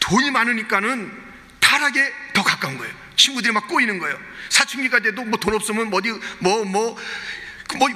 돈이 0.00 0.30
많으니까는 0.30 1.12
타락에 1.60 2.10
더 2.32 2.42
가까운 2.42 2.78
거예요. 2.78 2.94
친구들이 3.16 3.52
막 3.52 3.68
꼬이는 3.68 3.98
거예요. 3.98 4.18
사춘기가 4.48 5.00
돼도 5.00 5.24
뭐 5.24 5.38
돈 5.40 5.54
없으면 5.54 5.92
어디 5.92 6.10
뭐뭐뭐 6.38 6.96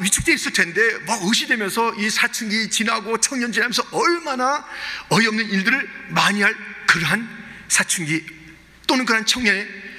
위축돼 0.00 0.34
있을 0.34 0.52
텐데 0.52 0.98
뭐 1.06 1.18
의시되면서 1.22 1.94
이 1.94 2.10
사춘기 2.10 2.68
지나고 2.68 3.16
청년 3.20 3.52
지나면서 3.52 3.84
얼마나 3.90 4.66
어이없는 5.08 5.48
일들을 5.48 5.88
많이 6.10 6.42
할 6.42 6.54
그러한 6.86 7.26
사춘기 7.68 8.22
또는 8.86 9.06
그러한 9.06 9.24
청년의 9.24 9.89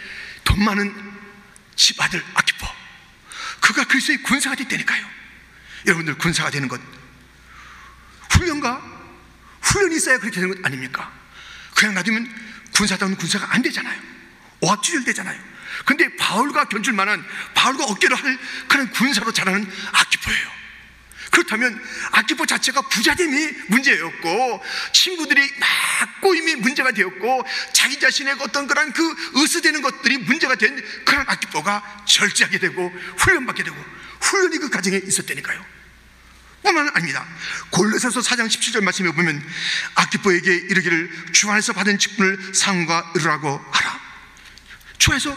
돈 0.44 0.64
많은 0.64 1.12
집 1.76 2.00
아들 2.02 2.24
아키포 2.34 2.68
그가 3.62 3.84
그리스도의 3.86 4.24
군사가 4.24 4.56
됐다니까요. 4.56 5.06
여러분들 5.88 6.18
군사가 6.18 6.50
되는 6.50 6.68
것 6.68 6.80
훈련과 8.32 8.82
훈련이 9.62 9.96
있어야 9.96 10.20
그렇게 10.20 10.36
되는 10.40 10.54
것 10.54 10.66
아닙니까? 10.66 11.12
그냥 11.76 11.94
놔두면 11.96 12.52
군사다운 12.74 13.16
군사가 13.16 13.54
안 13.54 13.62
되잖아요. 13.62 14.00
오합지졸 14.62 15.04
되잖아요. 15.06 15.40
근데 15.86 16.16
바울과 16.16 16.66
견줄 16.66 16.94
만한 16.94 17.26
바울과 17.54 17.86
어깨를 17.86 18.16
할 18.16 18.40
그런 18.68 18.90
군사로 18.92 19.32
자라는 19.32 19.72
아키포예요. 19.92 20.61
그렇다면 21.32 21.82
아키포 22.12 22.46
자체가 22.46 22.82
부자됨이 22.82 23.52
문제였고 23.68 24.64
친구들이 24.94 25.42
막 25.60 26.22
꼬임이 26.22 26.58
문제가 26.58 26.92
되었고 26.92 27.44
자기 27.74 28.00
자신의 28.00 28.36
어떤 28.42 28.68
그런 28.68 28.92
그 28.92 29.16
으스대는 29.38 29.82
것들이 29.82 30.18
문제가 30.20 30.56
된 30.56 30.76
그런 31.06 31.26
아키포가 31.28 32.04
절제하게 32.06 32.60
되고 32.60 32.94
훈련받게 33.18 33.64
되고 33.64 33.76
훈련이 34.20 34.58
그 34.60 34.70
가정에 34.70 34.98
있었다니까요. 34.98 35.66
뿐만 36.64 36.90
아닙니다. 36.94 37.26
골로새서 37.72 38.20
4장 38.20 38.48
17절 38.48 38.84
말씀에 38.84 39.12
보면 39.12 39.42
아키포에게 39.96 40.54
이르기를 40.54 41.32
주 41.32 41.50
안에서 41.50 41.74
받은 41.74 41.98
직분을 41.98 42.54
상과 42.54 43.14
이루라고 43.16 43.50
하라. 43.72 44.02
주 44.98 45.12
안에서 45.12 45.36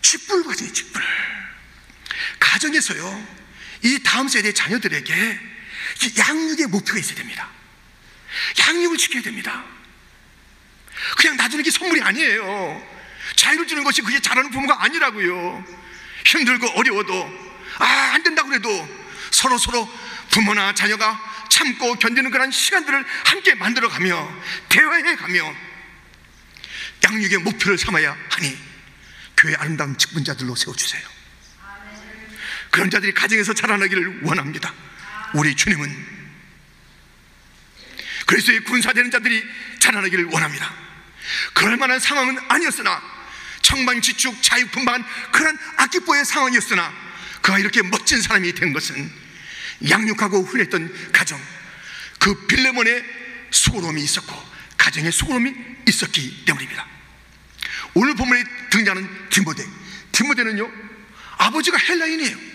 직분을 0.00 0.44
가진 0.44 0.72
직분을 0.72 1.06
가정에서요. 2.38 3.45
이 3.82 4.00
다음 4.02 4.28
세대 4.28 4.52
자녀들에게 4.52 5.40
양육의 6.18 6.66
목표가 6.68 6.98
있어야 6.98 7.16
됩니다. 7.16 7.48
양육을 8.58 8.96
지켜야 8.98 9.22
됩니다. 9.22 9.64
그냥 11.16 11.36
놔두는 11.36 11.64
게 11.64 11.70
선물이 11.70 12.02
아니에요. 12.02 12.96
자유를 13.36 13.66
주는 13.66 13.84
것이 13.84 14.02
그게 14.02 14.20
잘하는 14.20 14.50
부모가 14.50 14.82
아니라고요. 14.84 15.64
힘들고 16.24 16.68
어려워도 16.70 17.46
아, 17.78 17.84
안 18.14 18.22
된다고 18.22 18.48
그래도 18.48 18.68
서로 19.30 19.58
서로 19.58 19.88
부모나 20.30 20.74
자녀가 20.74 21.20
참고 21.48 21.94
견디는 21.96 22.30
그런 22.30 22.50
시간들을 22.50 23.04
함께 23.24 23.54
만들어 23.54 23.88
가며 23.88 24.28
대화해 24.68 25.16
가며 25.16 25.54
양육의 27.04 27.38
목표를 27.38 27.78
삼아야 27.78 28.16
하니 28.30 28.58
교회 29.36 29.54
아름다운 29.54 29.96
직분자들로 29.96 30.56
세워주세요. 30.56 31.15
그런 32.76 32.90
자들이 32.90 33.14
가정에서 33.14 33.54
자라나기를 33.54 34.20
원합니다. 34.24 34.74
우리 35.32 35.56
주님은 35.56 36.06
그리스도의 38.26 38.64
군사되는 38.64 39.10
자들이 39.10 39.42
자라나기를 39.78 40.26
원합니다. 40.26 40.74
그럴 41.54 41.78
만한 41.78 41.98
상황은 41.98 42.38
아니었으나 42.48 43.02
청방지축 43.62 44.42
자유분방한 44.42 45.06
그런 45.32 45.56
아기뽀의 45.78 46.26
상황이었으나 46.26 46.92
그가 47.40 47.58
이렇게 47.58 47.80
멋진 47.80 48.20
사람이 48.20 48.52
된 48.52 48.74
것은 48.74 49.10
양육하고 49.88 50.42
훈했던 50.42 51.12
가정 51.12 51.40
그 52.18 52.46
빌레몬의 52.46 53.02
수고로움이 53.52 54.02
있었고 54.02 54.36
가정에 54.76 55.10
수고로움이 55.10 55.54
있었기 55.88 56.44
때문입니다. 56.44 56.86
오늘 57.94 58.14
본문에 58.16 58.44
등장하는 58.68 59.30
디모데 59.30 59.64
디모데는요 60.12 60.70
아버지가 61.38 61.78
헬라인이에요. 61.78 62.45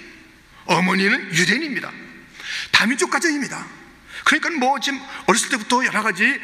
어머니는 0.77 1.33
유대인입니다. 1.33 1.91
다민족 2.71 3.09
가정입니다. 3.09 3.65
그러니까 4.23 4.49
뭐 4.51 4.79
지금 4.79 4.99
어렸을 5.27 5.49
때부터 5.49 5.85
여러 5.85 6.03
가지 6.03 6.39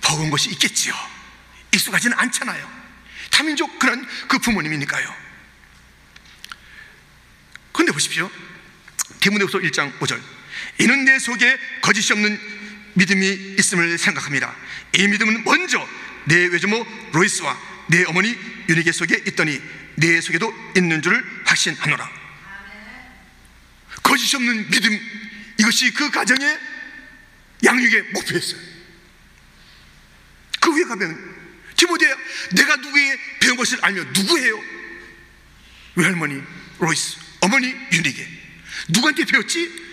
버거운 0.00 0.30
것이 0.30 0.50
있겠지요. 0.50 0.94
익숙하지는 1.72 2.16
않잖아요. 2.18 2.78
다민족 3.30 3.78
그런 3.78 4.06
그 4.26 4.38
부모님이니까요. 4.38 5.14
그런데 7.72 7.92
보십시오. 7.92 8.30
디모데후서 9.20 9.58
1장 9.58 9.98
5절. 9.98 10.20
이는 10.80 11.04
내 11.04 11.18
속에 11.18 11.58
거짓이 11.82 12.12
없는 12.12 12.40
믿음이 12.94 13.54
있음을 13.58 13.98
생각합니다. 13.98 14.54
이 14.96 15.06
믿음은 15.06 15.44
먼저 15.44 15.86
내 16.24 16.46
외조모 16.46 16.84
로이스와 17.12 17.56
내 17.88 18.04
어머니 18.04 18.36
유니게 18.68 18.92
속에 18.92 19.22
있더니 19.28 19.60
내 19.96 20.20
속에도 20.20 20.52
있는 20.76 21.00
줄을 21.02 21.24
확신하노라. 21.44 22.17
거짓이 24.02 24.36
없는 24.36 24.70
믿음 24.70 24.98
이것이 25.58 25.92
그 25.92 26.10
가정의 26.10 26.58
양육의 27.64 28.02
목표였어요. 28.12 28.60
그 30.60 30.76
위에 30.76 30.84
가면 30.84 31.36
디모데야 31.76 32.16
내가 32.56 32.76
누구의 32.76 33.18
배운 33.40 33.56
것을 33.56 33.78
알며 33.82 34.04
누구예요? 34.12 34.60
외할머니 35.94 36.42
로이스 36.78 37.16
어머니 37.40 37.74
유니게 37.92 38.28
누구한테 38.88 39.24
배웠지? 39.24 39.88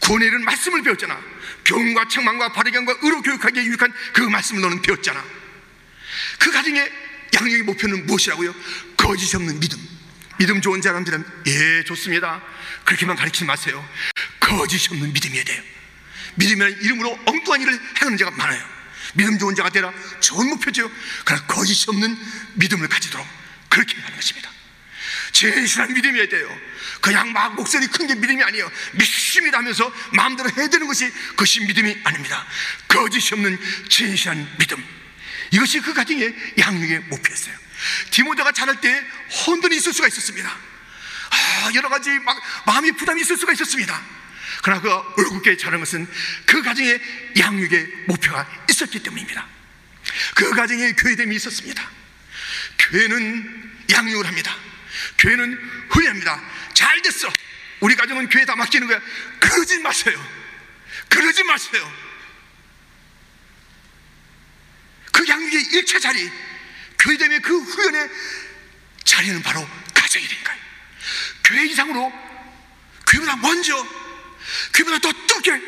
구원에 0.00 0.26
이른 0.26 0.42
말씀을 0.44 0.82
배웠잖아 0.82 1.20
교훈과 1.64 2.08
책망과 2.08 2.52
바르견과 2.52 2.98
의로 3.02 3.22
교육하기에 3.22 3.64
유익한 3.64 3.92
그 4.12 4.20
말씀을 4.22 4.60
너는 4.62 4.82
배웠잖아 4.82 5.24
그 6.38 6.50
가정의 6.50 6.90
양육의 7.34 7.62
목표는 7.62 8.06
무엇이라고요? 8.06 8.54
거짓 8.96 9.34
없는 9.34 9.58
믿음 9.60 9.78
믿음 10.38 10.60
좋은 10.60 10.82
사람들은 10.82 11.24
예 11.46 11.84
좋습니다 11.84 12.42
그렇게만 12.84 13.16
가르치지 13.16 13.44
마세요. 13.44 13.86
거짓 14.40 14.90
없는 14.90 15.12
믿음이어야 15.12 15.44
돼요. 15.44 15.62
믿음이라는 16.36 16.82
이름으로 16.82 17.18
엉뚱한 17.26 17.60
일을 17.62 17.80
행하는 18.00 18.18
자가 18.18 18.30
많아요. 18.32 18.74
믿음 19.14 19.38
좋은 19.38 19.54
자가 19.54 19.70
되라 19.70 19.92
좋은 20.20 20.48
목표죠. 20.48 20.90
그러나 21.24 21.46
거짓이 21.46 21.84
없는 21.88 22.16
믿음을 22.54 22.88
가지도록 22.88 23.26
그렇게 23.68 23.96
하는 24.00 24.14
것입니다. 24.16 24.50
진실한 25.32 25.92
믿음이어야 25.94 26.28
돼요. 26.28 26.48
그냥 27.00 27.32
막 27.32 27.54
목소리 27.54 27.86
큰 27.86 28.06
게 28.06 28.14
믿음이 28.14 28.42
아니에요. 28.42 28.70
믿습니다 28.92 29.58
하면서 29.58 29.92
마음대로 30.12 30.50
해야 30.56 30.68
되는 30.68 30.86
것이 30.86 31.10
그것이 31.30 31.60
믿음이 31.60 31.96
아닙니다. 32.04 32.46
거짓이 32.88 33.34
없는 33.34 33.58
진실한 33.88 34.48
믿음. 34.58 34.84
이것이 35.52 35.80
그 35.80 35.92
가정의 35.94 36.34
양육의 36.58 37.00
목표였어요. 37.08 37.54
디모데가 38.10 38.52
자랄 38.52 38.80
때 38.80 39.04
혼돈이 39.46 39.76
있을 39.76 39.92
수가 39.92 40.08
있었습니다 40.08 40.56
아, 41.34 41.70
여러 41.74 41.88
가지 41.88 42.10
막 42.20 42.40
마음이 42.66 42.92
부담이 42.92 43.20
있을 43.20 43.36
수가 43.36 43.52
있었습니다. 43.52 44.00
그러나 44.62 44.80
그가 44.80 44.98
얼굴게 45.18 45.56
자란 45.56 45.80
것은 45.80 46.08
그 46.46 46.62
가정의 46.62 47.00
양육의 47.38 48.04
목표가 48.06 48.48
있었기 48.70 49.02
때문입니다. 49.02 49.46
그 50.34 50.50
가정에 50.50 50.92
교회됨이 50.92 51.34
있었습니다. 51.36 51.90
교회는 52.78 53.72
양육을 53.90 54.26
합니다. 54.26 54.56
교회는 55.18 55.58
후회합니다. 55.90 56.40
잘 56.72 57.02
됐어. 57.02 57.30
우리 57.80 57.94
가정은 57.96 58.28
교회 58.28 58.44
다 58.44 58.56
맡기는 58.56 58.86
거야. 58.86 59.00
그러지 59.40 59.78
마세요. 59.80 60.44
그러지 61.08 61.42
마세요. 61.44 61.92
그 65.12 65.28
양육의 65.28 65.62
일차 65.72 65.98
자리 65.98 66.30
교회됨의 66.98 67.40
그 67.40 67.60
후연의 67.60 68.10
자리는 69.04 69.42
바로 69.42 69.66
가정이니까요 69.92 70.63
교회 71.44 71.66
이상으로 71.66 72.12
교회보다 73.06 73.36
먼저 73.36 73.76
교회보다 74.72 74.98
더 74.98 75.12
뜨겁게 75.26 75.60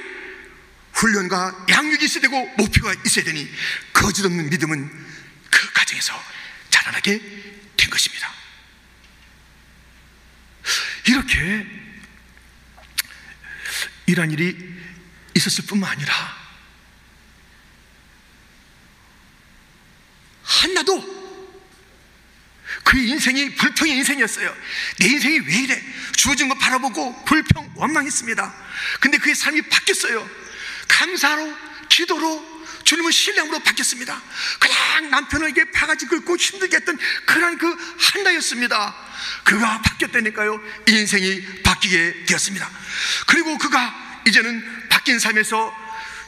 훈련과 0.94 1.66
양육이 1.68 2.04
있어야 2.04 2.22
되고 2.22 2.46
목표가 2.56 2.94
있어야 3.04 3.24
되니 3.24 3.48
거짓 3.92 4.24
없는 4.24 4.48
믿음은 4.48 5.06
그 5.50 5.72
가정에서 5.72 6.14
자라나게 6.70 7.18
된 7.76 7.90
것입니다. 7.90 8.32
이렇게 11.06 11.66
이러한 14.06 14.30
일이 14.30 14.56
있었을 15.34 15.66
뿐만 15.66 15.90
아니라 15.90 16.12
한나도 20.42 21.16
그의 22.84 23.15
인생 23.26 23.36
인생이 23.36 23.54
불평의 23.56 23.96
인생이었어요. 23.96 24.56
내 24.98 25.06
인생이 25.06 25.40
왜 25.40 25.54
이래? 25.54 25.82
주어진 26.16 26.48
거 26.48 26.54
바라보고 26.54 27.24
불평, 27.24 27.70
원망했습니다. 27.74 28.54
근데 29.00 29.18
그의 29.18 29.34
삶이 29.34 29.62
바뀌었어요. 29.62 30.28
감사로, 30.88 31.52
기도로, 31.88 32.56
주님을 32.84 33.12
신뢰함으로 33.12 33.58
바뀌었습니다. 33.60 34.22
그냥 34.60 35.10
남편에게 35.10 35.72
바가지 35.72 36.06
긁고 36.06 36.36
힘들게 36.36 36.76
했던 36.76 36.96
그런 37.26 37.58
그 37.58 37.66
한나였습니다. 37.98 38.94
그가 39.42 39.82
바뀌었다니까요. 39.82 40.60
인생이 40.86 41.62
바뀌게 41.64 42.26
되었습니다. 42.26 42.70
그리고 43.26 43.58
그가 43.58 44.22
이제는 44.28 44.88
바뀐 44.88 45.18
삶에서 45.18 45.74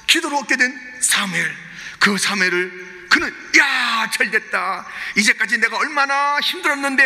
기도로 0.08 0.38
얻게 0.38 0.56
된 0.56 0.76
사무엘. 1.00 1.56
그 2.00 2.18
사무엘을 2.18 3.06
그는 3.08 3.28
야 3.58 3.77
잘 4.10 4.30
됐다. 4.30 4.86
이제까지 5.16 5.58
내가 5.58 5.76
얼마나 5.76 6.38
힘들었는데 6.40 7.04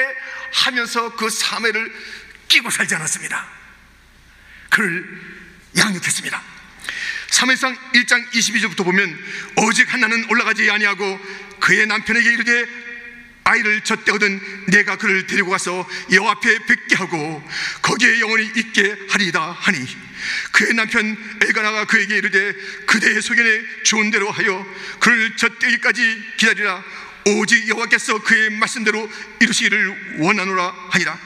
하면서 0.53 1.15
그 1.17 1.31
사매를 1.31 1.93
끼고 2.49 2.71
살지 2.71 2.95
않았습니다. 2.95 3.47
그를 4.71 5.07
양육했습니다. 5.77 6.43
사무상 7.31 7.75
1장 7.95 8.31
22절부터 8.31 8.85
보면 8.85 9.19
오직 9.57 9.93
한나는 9.93 10.27
올라가지 10.31 10.71
아니하고 10.71 11.19
그의 11.61 11.87
남편에게 11.87 12.33
이르되 12.33 12.67
아이를 13.45 13.83
젖대거든 13.83 14.67
내가 14.67 14.97
그를 14.97 15.27
데리고 15.27 15.51
가서 15.51 15.89
여호와 16.13 16.33
앞에 16.33 16.59
뵙게 16.67 16.97
하고 16.97 17.43
거기에 17.81 18.21
영원히 18.21 18.45
있게 18.57 18.97
하리이다 19.11 19.57
하니 19.61 19.79
그의 20.53 20.75
남편 20.75 21.17
엘가나가 21.43 21.85
그에게 21.85 22.17
이르되 22.17 22.53
그대의 22.87 23.23
소견에 23.23 23.63
좋은 23.85 24.11
대로 24.11 24.31
하여 24.31 24.67
그를 25.01 25.37
젖대기까지 25.37 26.23
기다리라. 26.37 26.83
오직 27.25 27.69
여호와께서 27.69 28.23
그의 28.23 28.51
말씀대로 28.51 29.11
이루시기를 29.41 30.19
원하노라 30.19 30.75
하니라. 30.91 31.19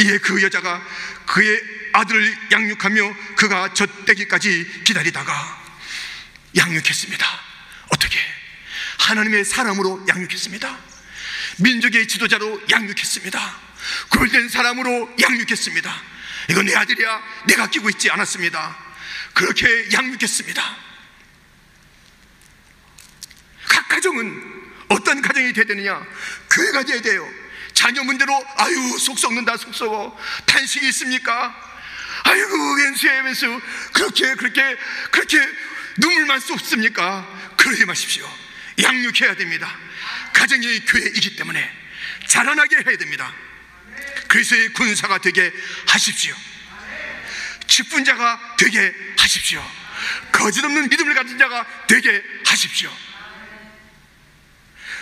이에 0.00 0.18
그 0.18 0.42
여자가 0.42 0.82
그의 1.26 1.60
아들을 1.92 2.36
양육하며 2.52 3.16
그가 3.36 3.74
젖대기까지 3.74 4.82
기다리다가 4.84 5.62
양육했습니다. 6.56 7.26
어떻게? 7.90 8.18
하나님의 8.98 9.44
사람으로 9.44 10.04
양육했습니다. 10.08 10.78
민족의 11.58 12.08
지도자로 12.08 12.62
양육했습니다. 12.70 13.60
굴된 14.10 14.48
사람으로 14.48 15.14
양육했습니다 15.20 16.11
이건 16.50 16.66
내 16.66 16.74
아들이야. 16.74 17.22
내가 17.46 17.66
끼고 17.68 17.90
있지 17.90 18.10
않았습니다. 18.10 18.76
그렇게 19.34 19.88
양육했습니다. 19.92 20.76
각 23.68 23.88
가정은 23.88 24.62
어떤 24.88 25.22
가정이 25.22 25.52
돼야 25.52 25.64
되느냐? 25.64 26.04
교회가 26.50 26.82
돼야 26.84 27.00
돼요. 27.00 27.28
자녀 27.72 28.02
문제로 28.04 28.32
아유 28.56 28.98
속 28.98 29.18
썩는다 29.18 29.56
속 29.56 29.74
썩어. 29.74 30.18
탄식이 30.46 30.86
있습니까? 30.88 31.54
아이고 32.24 32.74
왼수야 32.76 33.22
왼수 33.22 33.60
그렇게 33.92 34.34
그렇게 34.34 34.76
그렇게 35.10 35.38
눈물만 35.98 36.40
쏟습니까? 36.40 37.26
그러지 37.56 37.84
마십시오. 37.86 38.28
양육해야 38.82 39.34
됩니다. 39.36 39.74
가정이 40.32 40.84
교회이기 40.86 41.36
때문에 41.36 41.70
자라나게 42.26 42.76
해야 42.76 42.96
됩니다 42.96 43.32
그리스의 44.32 44.72
군사가 44.72 45.18
되게 45.18 45.52
하십시오. 45.86 46.34
직분자가 47.66 48.56
되게 48.56 48.94
하십시오. 49.18 49.62
거짓없는 50.32 50.88
믿음을 50.88 51.14
가진 51.14 51.36
자가 51.36 51.66
되게 51.86 52.24
하십시오. 52.46 52.90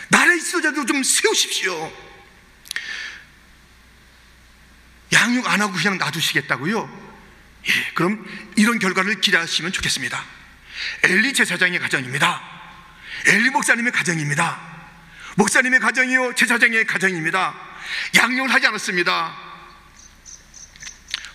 나라의 0.09 0.40
지도자도 0.40 0.85
좀 0.85 1.05
세우십시오. 1.05 2.11
양육 5.12 5.47
안 5.47 5.61
하고 5.61 5.75
그냥 5.75 5.97
놔두시겠다고요? 5.99 7.12
예, 7.69 7.90
그럼 7.95 8.27
이런 8.57 8.81
결과를 8.81 9.21
기대하시면 9.21 9.71
좋겠습니다. 9.71 10.25
엘리 11.05 11.35
제사장의 11.35 11.79
가정입니다. 11.79 12.43
엘리 13.27 13.51
목사님의 13.51 13.93
가정입니다. 13.93 14.61
목사님의 15.37 15.79
가정이요, 15.79 16.35
제사장의 16.35 16.85
가정입니다. 16.87 17.70
양육을 18.16 18.53
하지 18.53 18.66
않았습니다. 18.66 19.37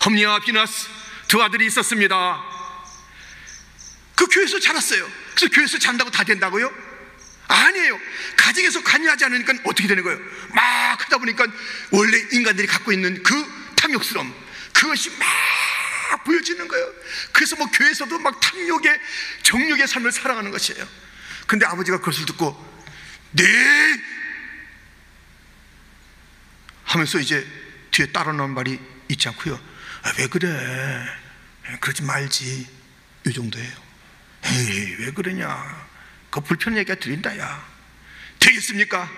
험리와 0.04 0.40
비나스 0.40 0.88
두 1.28 1.42
아들이 1.42 1.66
있었습니다. 1.66 2.42
그 4.14 4.26
교회에서 4.26 4.60
자랐어요. 4.60 5.08
그래서 5.34 5.54
교회에서 5.54 5.78
잔다고 5.78 6.10
다 6.10 6.24
된다고요? 6.24 6.72
아니에요. 7.48 7.98
가정에서 8.36 8.82
관여하지 8.82 9.24
않으니까 9.24 9.54
어떻게 9.64 9.86
되는 9.86 10.02
거예요? 10.02 10.18
막 10.54 11.02
하다 11.02 11.18
보니까 11.18 11.46
원래 11.90 12.18
인간들이 12.32 12.66
갖고 12.66 12.92
있는 12.92 13.22
그 13.22 13.72
탐욕스러움 13.76 14.34
그것이 14.72 15.10
막 15.18 16.24
보여지는 16.24 16.66
거예요. 16.68 16.92
그래서 17.32 17.56
뭐 17.56 17.66
교회에서도 17.70 18.18
막 18.18 18.40
탐욕의 18.40 19.00
정욕의 19.42 19.86
삶을 19.86 20.12
살아가는 20.12 20.50
것이에요. 20.50 20.86
근데 21.46 21.66
아버지가 21.66 21.98
그것을 21.98 22.26
듣고 22.26 22.56
네 23.32 23.44
하면서 26.86 27.18
이제 27.18 27.46
뒤에 27.90 28.06
따라 28.06 28.32
나온 28.32 28.54
말이 28.54 28.78
있지 29.08 29.28
않고요. 29.28 29.54
아, 30.02 30.12
왜 30.18 30.26
그래? 30.28 30.48
그러지 31.80 32.02
말지. 32.04 32.66
이 33.26 33.32
정도예요. 33.32 33.72
에이, 34.44 34.96
왜 35.00 35.10
그러냐? 35.10 35.86
그 36.30 36.40
불편 36.40 36.76
얘기가 36.76 36.94
들린다, 36.94 37.36
야. 37.38 37.66
되겠습니까? 38.38 39.10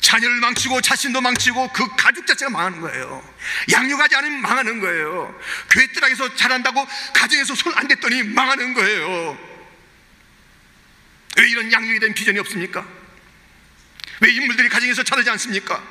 자녀를 0.00 0.36
망치고 0.40 0.80
자신도 0.80 1.20
망치고 1.20 1.72
그 1.72 1.96
가족 1.96 2.26
자체가 2.26 2.50
망하는 2.50 2.80
거예요. 2.80 3.34
양육하지 3.70 4.16
않으면 4.16 4.40
망하는 4.40 4.80
거예요. 4.80 5.38
교회 5.70 5.86
뜰락에서 5.92 6.34
잘한다고 6.34 6.86
가정에서 7.14 7.54
손 7.54 7.74
안 7.76 7.86
댔더니 7.88 8.22
망하는 8.22 8.72
거예요. 8.74 9.38
왜 11.36 11.48
이런 11.50 11.70
양육에 11.70 11.98
대한 11.98 12.14
비전이 12.14 12.38
없습니까? 12.38 12.86
왜 14.20 14.32
인물들이 14.32 14.68
가정에서 14.68 15.02
자라지 15.02 15.28
않습니까? 15.30 15.82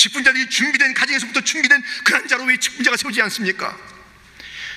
직분자들이 0.00 0.48
준비된 0.48 0.94
가정에서부터 0.94 1.42
준비된 1.42 1.82
그런 2.04 2.26
자로 2.26 2.44
왜 2.44 2.56
직분자가 2.56 2.96
세우지 2.96 3.20
않습니까? 3.22 3.76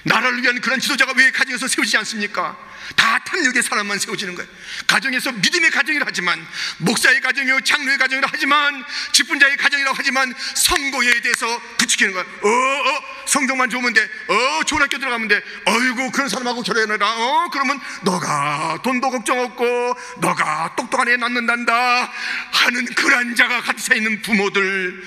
나라를 0.03 0.43
위한 0.43 0.59
그런 0.59 0.81
지도자가 0.81 1.13
왜 1.15 1.31
가정에서 1.31 1.65
세우지 1.65 1.95
않습니까? 1.97 2.57
다 2.97 3.19
탐욕의 3.23 3.63
사람만 3.63 3.99
세워지는 3.99 4.35
거예요. 4.35 4.49
가정에서 4.85 5.31
믿음의 5.31 5.71
가정이라 5.71 6.05
하지만 6.05 6.45
목사의 6.79 7.21
가정이요 7.21 7.61
장로의 7.61 7.97
가정이라 7.97 8.27
하지만 8.29 8.83
직분자의 9.13 9.55
가정이라고 9.55 9.95
하지만 9.97 10.33
성공에 10.55 11.21
대해서 11.21 11.61
부추기는 11.77 12.11
거예요. 12.11 12.27
어, 12.41 12.49
어, 12.49 13.02
성적만 13.33 13.71
좋으면 13.71 13.93
돼. 13.93 14.01
어, 14.27 14.63
좋은 14.65 14.81
학교 14.83 14.99
들어가면 14.99 15.27
돼. 15.27 15.41
어이구 15.65 16.11
그런 16.11 16.29
사람하고 16.29 16.61
결혼해라. 16.61 17.05
어, 17.05 17.49
그러면 17.51 17.79
너가 18.03 18.79
돈도 18.83 19.09
걱정 19.09 19.39
없고 19.39 19.95
너가 20.21 20.75
똑똑한 20.77 21.07
애 21.07 21.17
낳는단다 21.17 22.13
하는 22.51 22.85
그런 22.93 23.35
자가 23.35 23.61
같이 23.61 23.87
사 23.87 23.95
있는 23.95 24.21
부모들 24.21 25.03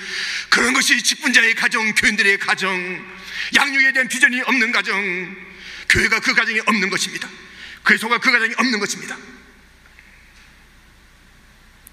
그런 0.49 0.73
것이 0.73 1.01
직분자의 1.01 1.55
가정, 1.55 1.93
교인들의 1.93 2.37
가정. 2.39 3.17
양육에 3.55 3.93
대한 3.93 4.09
비전이 4.09 4.41
없는 4.41 4.73
가정, 4.73 5.35
교회가 5.87 6.19
그 6.19 6.33
가정이 6.33 6.59
없는 6.65 6.89
것입니다. 6.89 7.29
그리스도가 7.83 8.17
그 8.17 8.29
가정이 8.29 8.53
없는 8.57 8.79
것입니다. 8.79 9.15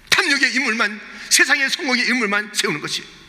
탐욕의 0.09 0.53
인물만, 0.53 0.99
세상의 1.29 1.69
성공의 1.69 2.07
인물만 2.07 2.51
세우는 2.53 2.81
것이. 2.81 3.24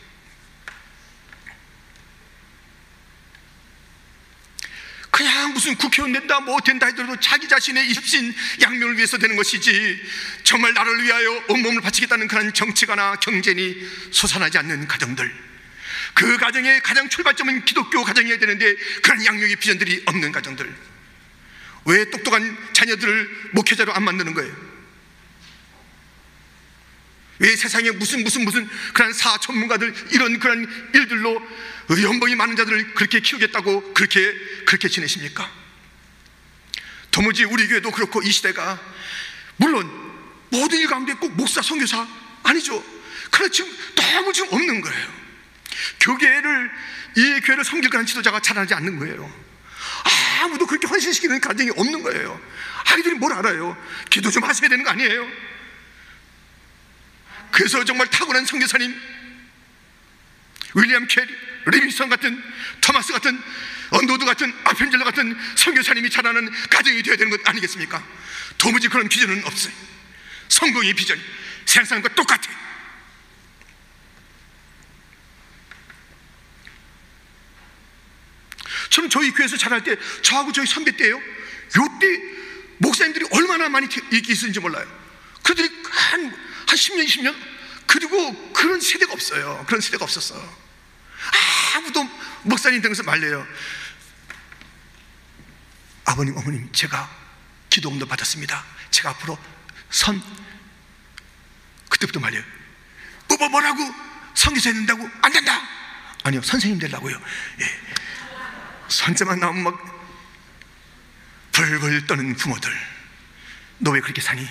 그냥 5.17 5.51
무슨 5.51 5.73
국회의원 5.73 6.13
된다, 6.13 6.39
뭐 6.39 6.59
된다 6.59 6.85
하더라도 6.85 7.19
자기 7.19 7.47
자신의 7.47 7.89
입신 7.89 8.31
양명을 8.61 8.97
위해서 8.97 9.17
되는 9.17 9.35
것이지 9.35 9.99
정말 10.43 10.75
나를 10.75 11.03
위하여 11.03 11.43
온몸을 11.47 11.81
바치겠다는 11.81 12.27
그런 12.27 12.53
정치가나 12.53 13.15
경쟁이 13.15 13.75
솟아나지 14.11 14.59
않는 14.59 14.87
가정들. 14.87 15.47
그 16.13 16.37
가정의 16.37 16.81
가장 16.81 17.09
출발점은 17.09 17.65
기독교 17.65 18.03
가정이어야 18.03 18.37
되는데 18.37 18.75
그런 19.01 19.25
양육의 19.25 19.55
비전들이 19.55 20.03
없는 20.05 20.31
가정들 20.31 20.71
왜 21.85 22.09
똑똑한 22.11 22.55
자녀들을 22.73 23.49
목회자로 23.53 23.93
안 23.95 24.03
만드는 24.03 24.35
거예요? 24.35 24.66
왜 27.39 27.55
세상에 27.55 27.91
무슨 27.91 28.23
무슨 28.23 28.45
무슨 28.45 28.67
그런 28.93 29.13
사 29.13 29.37
전문가들 29.37 29.93
이런 30.11 30.39
그런 30.39 30.67
일들로 30.93 31.41
연봉이 32.01 32.35
많은 32.35 32.55
자들을 32.55 32.93
그렇게 32.95 33.19
키우겠다고 33.19 33.93
그렇게 33.93 34.33
그렇게 34.65 34.89
지내십니까? 34.89 35.49
도무지 37.11 37.43
우리 37.45 37.67
교회도 37.67 37.91
그렇고 37.91 38.21
이 38.21 38.31
시대가 38.31 38.79
물론 39.57 39.89
모든 40.49 40.79
일 40.79 40.87
가운데 40.87 41.13
꼭 41.13 41.35
목사 41.35 41.61
선교사 41.61 42.07
아니죠. 42.43 42.83
그러나 43.31 43.51
지금 43.51 43.71
너무 43.95 44.33
지금 44.33 44.53
없는 44.53 44.81
거예요. 44.81 45.13
교계를 45.99 46.71
이 47.17 47.39
교회를 47.41 47.63
섬길 47.63 47.89
그런 47.89 48.05
지도자가 48.05 48.39
자라지 48.39 48.73
않는 48.73 48.99
거예요. 48.99 49.47
아무도 50.41 50.65
그렇게 50.65 50.87
헌신시키는 50.87 51.41
가정이 51.41 51.71
없는 51.71 52.03
거예요. 52.03 52.39
아이들이 52.85 53.15
뭘 53.15 53.33
알아요? 53.33 53.75
기도 54.09 54.29
좀 54.31 54.43
하셔야 54.43 54.69
되는 54.69 54.83
거 54.83 54.91
아니에요? 54.91 55.27
그래서 57.51 57.83
정말 57.83 58.07
타고난 58.07 58.45
선교사님 58.45 58.99
윌리엄 60.75 61.07
캐리, 61.07 61.27
리빙스턴 61.65 62.09
같은 62.09 62.43
토마스 62.81 63.13
같은 63.13 63.41
언도드 63.89 64.25
같은 64.25 64.53
아펜젤러 64.63 65.03
같은 65.05 65.37
선교사님이 65.55 66.09
자라는 66.09 66.51
가정이 66.69 67.01
되어야 67.03 67.17
되는 67.17 67.31
것 67.31 67.47
아니겠습니까? 67.47 68.05
도무지 68.57 68.89
그런 68.89 69.07
비전은 69.07 69.45
없어요. 69.45 69.73
성공의 70.49 70.93
비전, 70.93 71.19
세상 71.65 71.85
사람과 71.85 72.09
똑같아. 72.15 72.41
저는 78.89 79.09
저희 79.09 79.31
교회에서 79.31 79.57
자랄 79.57 79.83
때 79.83 79.95
저하고 80.21 80.51
저희 80.51 80.65
선배 80.65 80.95
때요. 80.95 81.21
요때 81.77 82.21
목사님들이 82.79 83.25
얼마나 83.31 83.69
많이 83.69 83.87
있었는지 84.11 84.59
몰라요. 84.59 84.87
그들이 85.43 85.69
한, 85.89 86.46
한 86.67 86.75
10년, 86.77 87.05
20년 87.05 87.35
그리고 87.85 88.51
그런 88.53 88.79
세대가 88.81 89.13
없어요. 89.13 89.63
그런 89.67 89.81
세대가 89.81 90.03
없었어. 90.03 90.35
아무도 91.75 92.03
목사님 92.43 92.81
등에서 92.81 93.03
말려요. 93.03 93.45
아버님, 96.05 96.37
어머님, 96.37 96.71
제가 96.71 97.09
기도음도 97.69 98.05
받았습니다. 98.05 98.63
제가 98.91 99.09
앞으로 99.11 99.37
선, 99.89 100.21
그때부터 101.89 102.19
말려요. 102.19 102.43
뭐, 103.27 103.49
뭐라고? 103.49 103.77
성기사 104.33 104.71
된다고? 104.71 105.07
안 105.21 105.31
된다! 105.31 105.61
아니요, 106.23 106.41
선생님 106.41 106.79
되려고요. 106.79 107.21
예. 107.61 107.81
선자만 108.89 109.39
나오면 109.39 109.63
막 109.63 109.97
벌벌 111.51 112.07
떠는 112.07 112.35
부모들. 112.35 112.71
너 113.79 113.91
왜 113.91 114.01
그렇게 114.01 114.21
사니? 114.21 114.47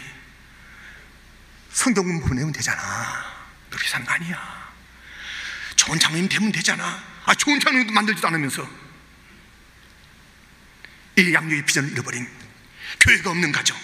성경 1.76 2.04
공부 2.06 2.28
보내면 2.28 2.52
되잖아. 2.52 2.80
그렇게 3.68 3.86
사는 3.86 4.06
거 4.06 4.12
아니야. 4.14 4.72
좋은 5.76 5.98
장로님 5.98 6.26
되면 6.26 6.50
되잖아. 6.50 7.04
아, 7.26 7.34
좋은 7.34 7.60
장로님도 7.60 7.92
만들지도 7.92 8.26
않으면서. 8.28 8.66
이 11.18 11.34
양육의 11.34 11.66
비전을 11.66 11.92
잃어버린 11.92 12.26
교회가 13.00 13.28
없는 13.28 13.52
가정. 13.52 13.76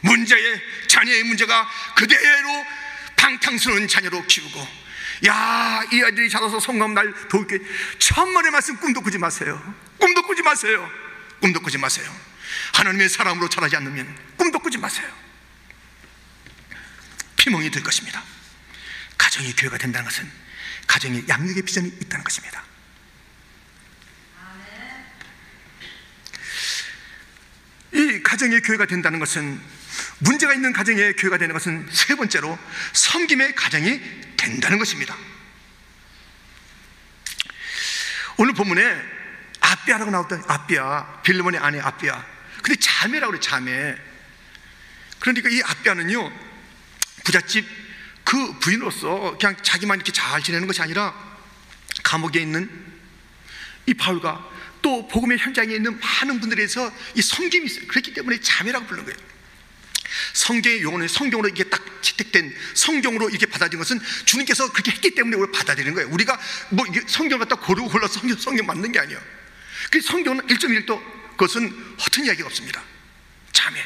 문제의 0.00 0.62
자녀의 0.88 1.24
문제가 1.24 1.68
그대로 1.94 2.66
방탕스러운 3.16 3.86
자녀로 3.86 4.26
키우고 4.26 4.66
야, 5.26 5.82
이 5.92 6.02
아이들이 6.02 6.30
자라서 6.30 6.58
성공 6.58 6.94
날 6.94 7.12
도울게 7.28 7.58
천만의 7.98 8.50
말씀 8.50 8.78
꿈도 8.78 9.02
꾸지 9.02 9.18
마세요. 9.18 9.62
꿈도 9.98 10.22
꾸지 10.22 10.40
마세요. 10.40 10.90
꿈도 11.38 11.60
꾸지 11.60 11.76
마세요. 11.76 12.10
하나님의 12.72 13.10
사람으로 13.10 13.50
자라지 13.50 13.76
않으면 13.76 14.16
꿈도 14.38 14.58
꾸지 14.58 14.78
마세요. 14.78 15.29
피멍이 17.40 17.70
될 17.70 17.82
것입니다. 17.82 18.22
가정이 19.16 19.54
교회가 19.56 19.78
된다는 19.78 20.04
것은 20.04 20.30
가정에 20.86 21.24
양육의 21.26 21.62
비전이 21.62 21.88
있다는 21.88 22.22
것입니다. 22.22 22.62
이 27.92 28.22
가정의 28.22 28.60
교회가 28.60 28.84
된다는 28.84 29.18
것은 29.18 29.58
문제가 30.18 30.52
있는 30.52 30.74
가정의 30.74 31.16
교회가 31.16 31.38
되는 31.38 31.54
것은 31.54 31.88
세 31.90 32.14
번째로 32.14 32.58
섬김의 32.92 33.54
가정이 33.54 34.00
된다는 34.36 34.78
것입니다. 34.78 35.16
오늘 38.36 38.52
본문에 38.52 39.02
아비아라고 39.60 40.10
나왔던 40.10 40.44
아비아, 40.46 41.22
빌르몬의 41.22 41.58
아내 41.58 41.80
아비아. 41.80 42.22
근데 42.62 42.78
자매라고 42.78 43.32
그래, 43.32 43.40
자매. 43.40 43.96
그러니까 45.18 45.48
이 45.48 45.62
아비아는요, 45.62 46.49
부잣집 47.30 47.64
그 48.24 48.58
부인으로서 48.58 49.36
그냥 49.40 49.56
자기만 49.62 49.98
이렇게 49.98 50.12
잘 50.12 50.42
지내는 50.42 50.66
것이 50.66 50.82
아니라 50.82 51.14
감옥에 52.02 52.40
있는 52.40 52.68
이 53.86 53.94
바울과 53.94 54.48
또 54.82 55.06
복음의 55.08 55.38
현장에 55.38 55.74
있는 55.74 55.98
많은 56.00 56.40
분들에서 56.40 56.92
이 57.14 57.22
섬김이 57.22 57.66
있어요. 57.66 57.86
그렇기 57.86 58.14
때문에 58.14 58.40
자매라고 58.40 58.86
부르는 58.86 59.04
거예요. 59.04 59.30
성경의 60.32 60.82
용어는 60.82 61.06
성경으로 61.06 61.48
이게 61.48 61.64
딱 61.64 61.82
채택된 62.02 62.54
성경으로 62.74 63.30
이렇게 63.30 63.46
받아들인 63.46 63.78
것은 63.78 64.00
주님께서 64.24 64.72
그렇게 64.72 64.90
했기 64.90 65.14
때문에 65.14 65.36
우리가 65.36 65.58
받아들이는 65.58 65.94
거예요. 65.94 66.08
우리가 66.10 66.38
뭐 66.70 66.84
성경 67.06 67.38
갖다 67.38 67.56
고르고 67.56 67.88
골라서 67.88 68.20
성경, 68.20 68.36
성경 68.38 68.66
맞는 68.66 68.90
게 68.90 68.98
아니에요. 68.98 69.20
그 69.90 70.00
성경은 70.00 70.46
1.1도 70.46 71.00
그것은 71.32 71.70
허튼 72.00 72.24
이야기가 72.24 72.46
없습니다. 72.46 72.82
자매, 73.52 73.80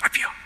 아비야. 0.00 0.41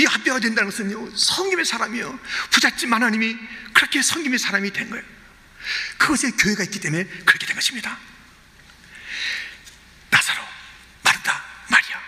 이 0.00 0.06
아비가 0.06 0.40
된다는 0.40 0.70
것은요, 0.70 1.14
성김의 1.14 1.66
사람이요. 1.66 2.18
부잣집 2.50 2.90
하나님이 2.90 3.36
그렇게 3.74 4.00
성김의 4.00 4.38
사람이 4.38 4.72
된 4.72 4.88
거예요. 4.88 5.04
그것에 5.98 6.30
교회가 6.30 6.64
있기 6.64 6.80
때문에 6.80 7.04
그렇게 7.04 7.44
된 7.44 7.54
것입니다. 7.54 7.98
나사로, 10.08 10.42
마르다, 11.02 11.44
마리아. 11.68 12.00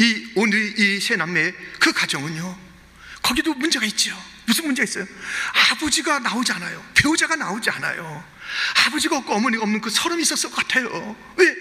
이 0.00 0.32
오늘 0.34 0.78
이 0.80 1.00
세 1.00 1.14
남매의 1.14 1.54
그 1.78 1.92
가정은요, 1.92 2.58
거기도 3.22 3.54
문제가 3.54 3.86
있죠. 3.86 4.20
무슨 4.46 4.64
문제가 4.66 4.82
있어요? 4.84 5.06
아버지가 5.70 6.18
나오지 6.18 6.50
않아요. 6.52 6.84
배우자가 6.94 7.36
나오지 7.36 7.70
않아요. 7.70 8.24
아버지가 8.86 9.18
없고 9.18 9.32
어머니가 9.32 9.62
없는 9.62 9.80
그 9.80 9.90
서름이 9.90 10.22
있었을 10.22 10.50
것 10.50 10.56
같아요. 10.66 11.16
왜? 11.36 11.54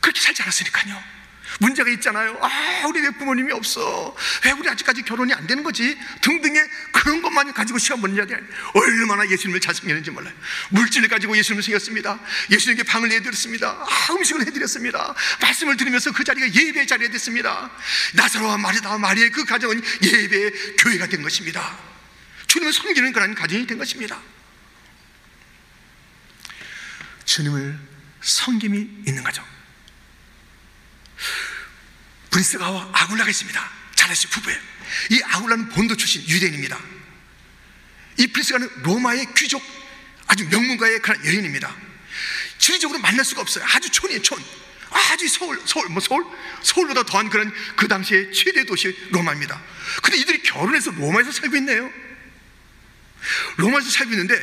그렇게 0.00 0.20
살지 0.20 0.40
않았으니까요. 0.40 1.19
문제가 1.60 1.90
있잖아요. 1.90 2.38
아, 2.40 2.86
우리 2.86 3.00
왜 3.00 3.10
부모님이 3.10 3.52
없어? 3.52 4.16
왜 4.46 4.52
우리 4.52 4.68
아직까지 4.68 5.02
결혼이 5.02 5.32
안 5.34 5.46
되는 5.46 5.62
거지? 5.62 5.96
등등의 6.22 6.68
그런 6.90 7.20
것만 7.20 7.52
가지고 7.52 7.78
시간 7.78 8.00
보는 8.00 8.16
자들 8.16 8.48
얼마나 8.72 9.28
예수님을 9.28 9.60
잘 9.60 9.74
섬기는지 9.74 10.10
몰라요. 10.10 10.34
물질을 10.70 11.08
가지고 11.08 11.36
예수님을 11.36 11.62
섬겼습니다. 11.62 12.18
예수님께 12.50 12.84
방을 12.84 13.10
내드렸습니다. 13.10 13.68
아, 13.68 14.12
음식을 14.12 14.46
해드렸습니다. 14.46 15.14
말씀을 15.42 15.76
들으면서 15.76 16.12
그 16.12 16.24
자리가 16.24 16.50
예배의 16.50 16.86
자리가 16.86 17.12
됐습니다. 17.12 17.70
나사로와 18.14 18.56
마리다와 18.56 18.96
마리의 18.96 19.30
그 19.30 19.44
가정은 19.44 19.82
예배의 20.02 20.52
교회가 20.78 21.08
된 21.08 21.22
것입니다. 21.22 21.78
주님을 22.46 22.72
섬기는 22.72 23.12
그런 23.12 23.34
가정이 23.34 23.66
된 23.66 23.76
것입니다. 23.76 24.18
주님을 27.26 27.78
섬김이 28.22 28.78
있는 29.06 29.22
가정. 29.22 29.59
브리스가와 32.30 32.90
아굴라가 32.92 33.30
있습니다. 33.30 33.70
자레스 33.94 34.28
부부예요. 34.30 34.58
이 35.10 35.20
아굴라는 35.24 35.68
본도 35.70 35.96
출신 35.96 36.22
유대인입니다. 36.28 36.78
이 38.18 38.26
브리스가는 38.28 38.82
로마의 38.82 39.34
귀족 39.36 39.62
아주 40.26 40.46
명문가의 40.48 41.00
그런 41.00 41.24
여인입니다. 41.24 41.74
지리적으로 42.58 42.98
만날 42.98 43.24
수가 43.24 43.40
없어요. 43.40 43.64
아주 43.66 43.90
촌이에요, 43.90 44.22
촌. 44.22 44.42
아주 44.90 45.28
서울, 45.28 45.60
서울, 45.64 45.88
뭐 45.88 46.00
서울? 46.00 46.24
서울보다 46.62 47.04
더한 47.04 47.30
그런 47.30 47.52
그 47.76 47.88
당시의 47.88 48.32
최대 48.32 48.64
도시 48.64 48.96
로마입니다. 49.10 49.60
근데 50.02 50.18
이들이 50.18 50.42
결혼해서 50.42 50.90
로마에서 50.90 51.32
살고 51.32 51.56
있네요. 51.56 51.90
로마에서 53.56 53.88
살고 53.90 54.12
있는데, 54.12 54.34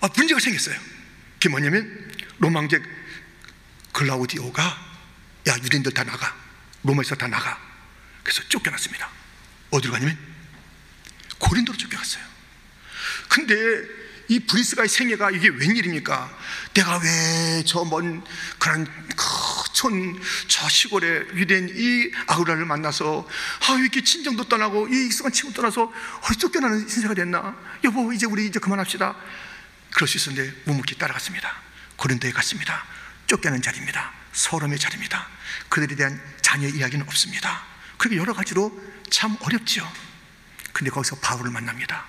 아, 0.00 0.08
문제가 0.14 0.40
생겼어요. 0.40 0.78
그게 1.34 1.48
뭐냐면, 1.48 2.12
로망제 2.38 2.82
글라우디오가 3.92 4.85
야 5.48 5.56
유대인들 5.56 5.92
다 5.92 6.04
나가. 6.04 6.34
로마에서 6.82 7.14
다 7.14 7.26
나가. 7.28 7.58
그래서 8.22 8.42
쫓겨났습니다. 8.48 9.08
어디로 9.70 9.92
가냐면 9.92 10.18
고린도로 11.38 11.76
쫓겨갔어요. 11.78 12.24
근데 13.28 13.54
이 14.28 14.40
브리스가의 14.40 14.88
생애가 14.88 15.30
이게 15.30 15.48
웬일입니까? 15.48 16.38
내가 16.74 16.98
왜 16.98 17.62
저 17.64 17.84
먼 17.84 18.24
그런 18.58 18.86
촌저 19.72 20.68
시골에 20.68 21.26
유대인 21.34 21.68
이 21.70 22.10
아우라를 22.26 22.64
만나서 22.64 23.28
아 23.68 23.74
이렇게 23.74 24.02
친정도 24.02 24.48
떠나고 24.48 24.88
이 24.88 25.06
익숙한 25.06 25.32
친구 25.32 25.54
떠나서 25.54 25.82
어, 25.84 26.32
쫓겨나는 26.38 26.88
신세가 26.88 27.14
됐나? 27.14 27.56
여보 27.84 28.12
이제 28.12 28.26
우리 28.26 28.46
이제 28.46 28.58
그만합시다. 28.58 29.14
그럴 29.94 30.08
수 30.08 30.16
있었는데 30.16 30.62
묵묵히 30.64 30.96
따라갔습니다. 30.98 31.52
고린도에 31.96 32.32
갔습니다. 32.32 32.84
쫓겨난 33.26 33.62
자리입니다 33.62 34.12
서름의 34.36 34.78
자리입니다. 34.78 35.26
그들에 35.68 35.96
대한 35.96 36.20
자녀 36.42 36.68
이야기는 36.68 37.06
없습니다. 37.08 37.64
그리고 37.96 38.20
여러 38.20 38.34
가지로 38.34 38.70
참 39.10 39.36
어렵죠. 39.40 39.90
근데 40.72 40.90
거기서 40.90 41.16
바울을 41.16 41.50
만납니다. 41.50 42.04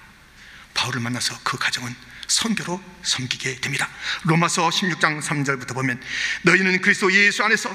바울을 0.74 1.00
만나서 1.00 1.40
그 1.44 1.58
가정은 1.58 1.96
선교로 2.28 2.84
섬기게 3.02 3.62
됩니다. 3.62 3.90
로마서 4.26 4.70
16장 4.70 5.22
3절부터 5.22 5.74
보면 5.74 6.02
너희는 6.44 6.82
그리스도 6.82 7.12
예수 7.14 7.44
안에서 7.44 7.74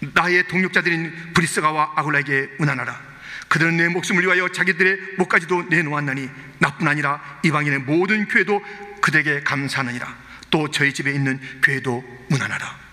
나의 0.00 0.46
동역자들인 0.48 1.32
브리스가와 1.32 1.94
아굴라에게 1.96 2.50
문안하라. 2.58 3.16
그들은 3.48 3.78
내 3.78 3.88
목숨을 3.88 4.22
위하여 4.24 4.50
자기들의 4.52 5.16
목까지도 5.16 5.62
내놓았나니 5.70 6.28
나뿐 6.58 6.86
아니라 6.86 7.40
이방인의 7.42 7.80
모든 7.80 8.28
교회도 8.28 8.62
그들에게 9.00 9.40
감사하느니라. 9.44 10.26
또 10.50 10.70
저희 10.70 10.92
집에 10.92 11.10
있는 11.12 11.40
교회도 11.62 12.26
문안하라. 12.28 12.85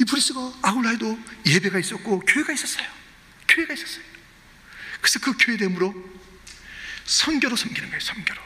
이 0.00 0.04
브리스가 0.04 0.40
아울라에도 0.62 1.18
예배가 1.44 1.78
있었고 1.78 2.20
교회가 2.20 2.54
있었어요. 2.54 2.88
교회가 3.46 3.74
있었어요. 3.74 4.02
그래서 4.98 5.18
그 5.18 5.36
교회됨으로 5.36 5.94
선교로 7.04 7.54
섬기는 7.54 7.86
거예요, 7.90 8.00
선교로. 8.00 8.40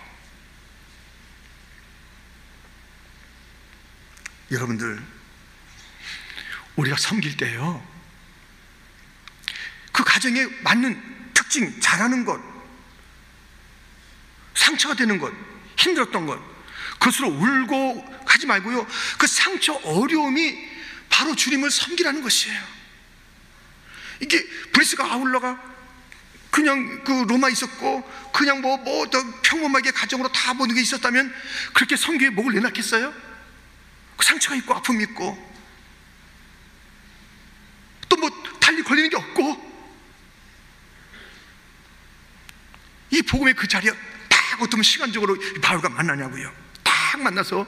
여러분들, 4.50 5.00
우리가 6.74 6.96
섬길 6.96 7.36
때요, 7.36 7.86
그 9.92 10.02
가정에 10.02 10.46
맞는 10.62 11.32
특징, 11.34 11.80
잘하는 11.80 12.24
것, 12.24 12.40
상처가 14.54 14.94
되는 14.94 15.18
것, 15.18 15.32
힘들었던 15.76 16.26
것, 16.26 16.40
그것으로 16.98 17.28
울고 17.28 18.24
하지 18.26 18.46
말고요, 18.46 18.86
그 19.18 19.26
상처, 19.28 19.74
어려움이 19.74 20.73
바로 21.14 21.36
주님을 21.36 21.70
섬기라는 21.70 22.22
것이에요. 22.22 22.60
이게 24.18 24.44
브리스가 24.72 25.12
아울러가 25.12 25.62
그냥 26.50 27.04
그 27.04 27.12
로마 27.28 27.48
있었고 27.50 28.02
그냥 28.32 28.60
뭐뭐더 28.60 29.40
평범하게 29.42 29.92
가정으로 29.92 30.32
다 30.32 30.54
모든 30.54 30.74
게 30.74 30.82
있었다면 30.82 31.32
그렇게 31.72 31.94
성교에 31.94 32.30
목을 32.30 32.54
내놨겠어요? 32.54 33.14
그 34.16 34.24
상처가 34.24 34.56
있고 34.56 34.74
아픔이 34.74 35.04
있고 35.04 35.54
또 38.08 38.16
뭐 38.16 38.30
달리 38.60 38.82
걸리는 38.82 39.10
게 39.10 39.16
없고 39.16 39.74
이 43.10 43.22
복음의 43.22 43.54
그 43.54 43.68
자리에 43.68 43.92
딱 44.28 44.62
어떤 44.62 44.82
시간적으로 44.82 45.36
바울과 45.62 45.90
만나냐고요. 45.90 46.52
딱 46.82 47.20
만나서 47.20 47.64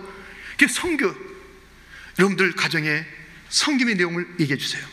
그 0.57 0.67
성교 0.67 1.15
여러분들 2.19 2.53
가정에 2.53 3.07
성김의 3.49 3.95
내용을 3.97 4.27
얘기해 4.41 4.59
주세요. 4.59 4.87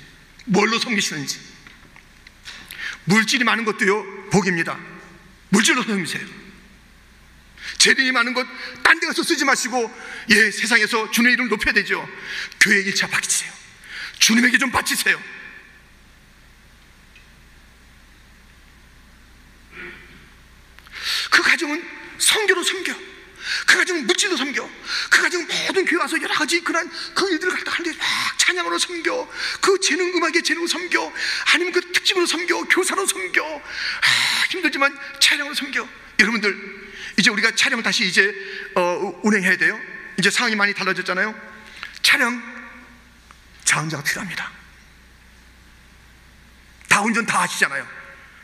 뭘로 0.45 0.79
섬기시는지. 0.79 1.39
물질이 3.05 3.43
많은 3.43 3.65
것도요, 3.65 4.29
복입니다. 4.29 4.79
물질로 5.49 5.83
섬기세요. 5.83 6.25
재능이 7.77 8.11
많은 8.11 8.33
것, 8.33 8.47
딴 8.83 8.99
데 8.99 9.07
가서 9.07 9.23
쓰지 9.23 9.43
마시고, 9.45 9.91
예, 10.29 10.51
세상에서 10.51 11.11
주님의 11.11 11.33
이름을 11.33 11.49
높여야 11.49 11.73
되죠. 11.73 12.07
교회 12.59 12.81
일차 12.81 13.07
바치세요. 13.07 13.51
주님에게 14.19 14.57
좀 14.57 14.71
바치세요. 14.71 15.21
그 21.29 21.41
가정은 21.41 21.83
성교로 22.19 22.63
섬겨. 22.63 22.95
그 23.65 23.77
가정은 23.77 24.05
물질로 24.07 24.37
섬겨. 24.37 24.69
그 25.09 25.21
가정은 25.21 25.47
모든 25.67 25.85
교회 25.85 25.99
와서 25.99 26.21
여러 26.21 26.33
가지 26.33 26.61
그런 26.61 26.89
그 27.13 27.29
일들을 27.31 27.62
찬양으로 28.73 28.79
섬겨. 28.79 29.29
그 29.62 29.79
재능 29.79 30.07
음악의 30.15 30.43
재능으로 30.43 30.67
섬겨. 30.67 31.13
아니면 31.53 31.73
그 31.73 31.91
특징으로 31.91 32.25
섬겨. 32.25 32.63
교사로 32.65 33.05
섬겨. 33.05 33.43
아, 33.43 34.45
힘들지만 34.49 34.97
찬양으로 35.19 35.53
섬겨. 35.53 35.88
여러분들 36.19 36.93
이제 37.17 37.29
우리가 37.29 37.53
촬영 37.55 37.81
다시 37.83 38.05
이제 38.05 38.33
어, 38.75 39.19
운행해야 39.23 39.57
돼요. 39.57 39.79
이제 40.17 40.29
상황이 40.29 40.55
많이 40.55 40.73
달라졌잖아요. 40.73 41.33
촬영 42.01 42.41
자원자가 43.63 44.03
필요합니다. 44.03 44.51
다 46.89 47.01
운전 47.01 47.25
다 47.25 47.41
하시잖아요. 47.43 47.88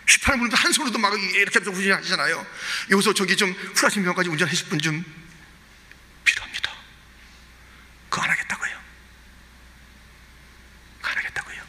휘파람 0.08 0.40
불면서 0.40 0.58
한 0.58 0.72
손으로도 0.72 0.98
막 0.98 1.14
이렇게 1.20 1.60
운전하시잖아요. 1.60 2.46
여기서 2.92 3.14
저기 3.14 3.36
좀 3.38 3.52
후라신 3.76 4.04
병까지 4.04 4.30
운전하실 4.30 4.70
분 4.70 4.80
좀 4.80 5.04
필요합니다. 6.24 6.72
그거 8.10 8.24
안 8.24 8.32
하겠다고요. 8.32 8.80
그거 11.00 11.12
안 11.12 11.18
하겠다고요. 11.18 11.62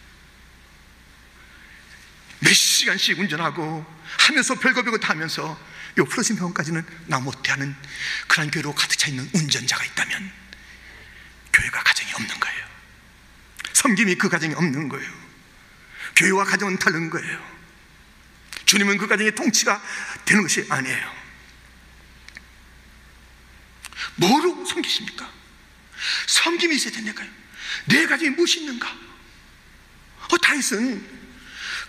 몇 2.41 2.53
시간씩 2.53 3.19
운전하고 3.19 3.87
하면서 4.19 4.55
별거 4.55 4.83
별거 4.83 4.99
다 4.99 5.11
하면서 5.11 5.59
요 5.99 6.05
플러신 6.05 6.37
병까지는 6.37 6.85
나 7.07 7.19
못하는 7.19 7.75
그런 8.27 8.51
교회로 8.51 8.75
가득 8.75 8.97
차 8.97 9.09
있는 9.09 9.29
운전자가 9.35 9.85
있다면 9.85 10.33
교회가 11.53 11.83
가정이 11.83 12.13
없는 12.13 12.41
거예요. 12.41 12.67
섬김이 13.73 14.15
그 14.17 14.29
가정이 14.29 14.55
없는 14.55 14.89
거예요. 14.89 15.21
교회와 16.17 16.45
가정은 16.45 16.79
다른 16.79 17.11
거예요. 17.11 17.51
주님은 18.67 18.99
그 18.99 19.07
가정의 19.07 19.35
통치가 19.35 19.83
되는 20.25 20.43
것이 20.43 20.65
아니에요. 20.69 21.21
뭐로 24.17 24.65
섬기십니까? 24.65 25.31
섬김이 26.27 26.77
있어야 26.77 26.93
된다니까요. 26.93 27.29
내 27.87 28.07
가정이 28.07 28.31
무엇이 28.31 28.61
있는가? 28.61 28.89
어, 30.31 30.39
다윗은 30.39 31.20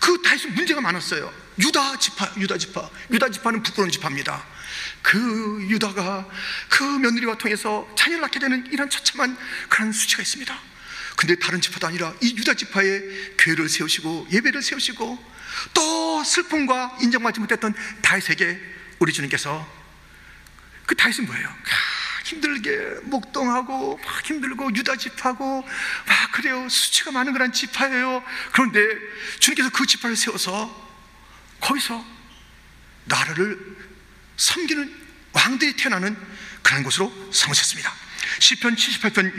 그 0.02 0.22
다윗은 0.24 0.56
문제가 0.56 0.82
많았어요. 0.82 1.32
유다 1.60 2.00
지파, 2.00 2.34
유다 2.38 2.58
지파, 2.58 2.90
유다 3.12 3.30
지파는 3.30 3.64
부끄러운 3.64 3.92
지파입니다. 3.92 4.44
그 5.04 5.66
유다가 5.70 6.28
그 6.70 6.84
며느리와 6.84 7.38
통해서 7.38 7.88
자녀를 7.96 8.22
낳게 8.22 8.40
되는 8.40 8.66
이런 8.72 8.90
처참한 8.90 9.38
그런 9.70 9.92
수치가 9.92 10.24
있습니다. 10.24 10.60
근데 11.16 11.36
다른 11.36 11.62
지파도 11.62 11.88
아니라 11.88 12.14
이 12.20 12.36
유다 12.36 12.56
지파의 12.56 13.36
교회를 13.38 13.70
세우시고 13.70 14.28
예배를 14.32 14.64
세우시고 14.64 15.32
또 15.74 16.24
슬픔과 16.24 16.98
인정받지 17.02 17.40
못했던 17.40 17.74
다윗에게 18.02 18.60
우리 19.00 19.14
주님께서 19.14 19.68
그 20.88 20.96
다윗은 20.96 21.26
뭐예요? 21.28 21.48
아, 22.32 22.36
힘들게 22.36 23.00
목동하고 23.04 23.98
막 23.98 24.26
힘들고 24.26 24.74
유다 24.76 24.96
집하고 24.96 25.62
막 25.62 26.32
그래요 26.32 26.68
수치가 26.70 27.12
많은 27.12 27.34
그런 27.34 27.52
지파예요. 27.52 28.24
그런데 28.54 28.80
주님께서 29.40 29.70
그 29.72 29.86
지파를 29.86 30.16
세워서 30.16 30.92
거기서 31.60 32.04
나라를 33.06 33.60
섬기는 34.38 35.02
왕들이 35.34 35.76
태어나는 35.76 36.18
그런 36.62 36.84
곳으로 36.84 37.12
삼으셨습니다. 37.32 37.94
시편 38.40 38.76
78편 38.76 39.38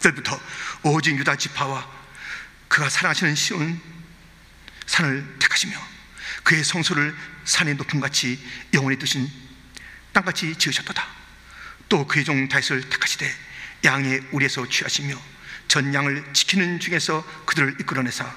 68절부터 0.00 0.40
오직 0.84 1.18
유다 1.18 1.36
지파와 1.36 1.98
그가 2.68 2.88
사랑하시는 2.88 3.34
시온 3.34 3.80
산을 4.86 5.38
택하시며 5.40 5.76
그의 6.44 6.64
성소를 6.64 7.14
산의 7.44 7.74
높음같이 7.74 8.38
영원히 8.72 8.98
뜨신 8.98 9.30
땅같이 10.12 10.54
지으셨도다 10.56 11.27
또 11.88 12.06
그의 12.06 12.24
종 12.24 12.48
다윗을 12.48 12.88
택하시되 12.88 13.30
양의 13.84 14.22
우리에서 14.32 14.68
취하시며 14.68 15.14
전 15.68 15.92
양을 15.94 16.32
지키는 16.32 16.80
중에서 16.80 17.24
그들을 17.46 17.76
이끌어내사 17.80 18.30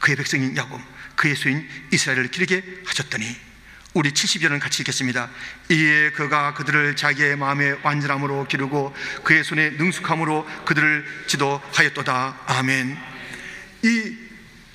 그의 0.00 0.16
백성인 0.16 0.56
야곱 0.56 0.80
그의 1.16 1.36
소인 1.36 1.68
이스라엘을 1.92 2.28
기르게 2.28 2.64
하셨더니 2.86 3.50
우리 3.92 4.12
70여는 4.12 4.60
같이 4.60 4.82
읽겠습니다. 4.82 5.28
이에 5.70 6.10
그가 6.12 6.54
그들을 6.54 6.94
자기의 6.94 7.36
마음의 7.36 7.80
완전함으로 7.82 8.46
기르고 8.46 8.94
그의 9.24 9.42
손에 9.42 9.70
능숙함으로 9.70 10.46
그들을 10.64 11.24
지도하였도다. 11.26 12.40
아멘. 12.46 12.96
이 13.82 14.16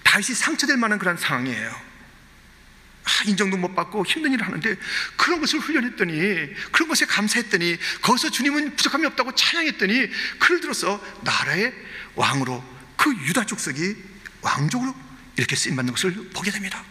다시 0.04 0.36
상처될 0.36 0.76
만한 0.78 1.00
그런 1.00 1.16
상황이에요. 1.16 1.95
아, 3.06 3.24
인정도 3.26 3.56
못 3.56 3.76
받고 3.76 4.06
힘든 4.06 4.34
일을 4.34 4.46
하는데 4.46 4.76
그런 5.16 5.40
것을 5.40 5.60
훈련했더니 5.60 6.14
그런 6.72 6.90
것에 6.90 7.06
감사했더니 7.06 7.78
거기서 8.02 8.32
주님은 8.32 8.76
부족함이 8.76 9.06
없다고 9.06 9.36
찬양했더니 9.36 10.10
그를 10.40 10.60
들어서 10.60 11.00
나라의 11.22 11.74
왕으로 12.16 12.64
그 12.98 13.16
유다 13.28 13.46
족속이 13.46 13.96
왕족으로 14.42 14.96
이렇게 15.38 15.56
쓰임 15.56 15.76
받는 15.76 15.94
것을 15.94 16.30
보게 16.34 16.50
됩니다. 16.50 16.84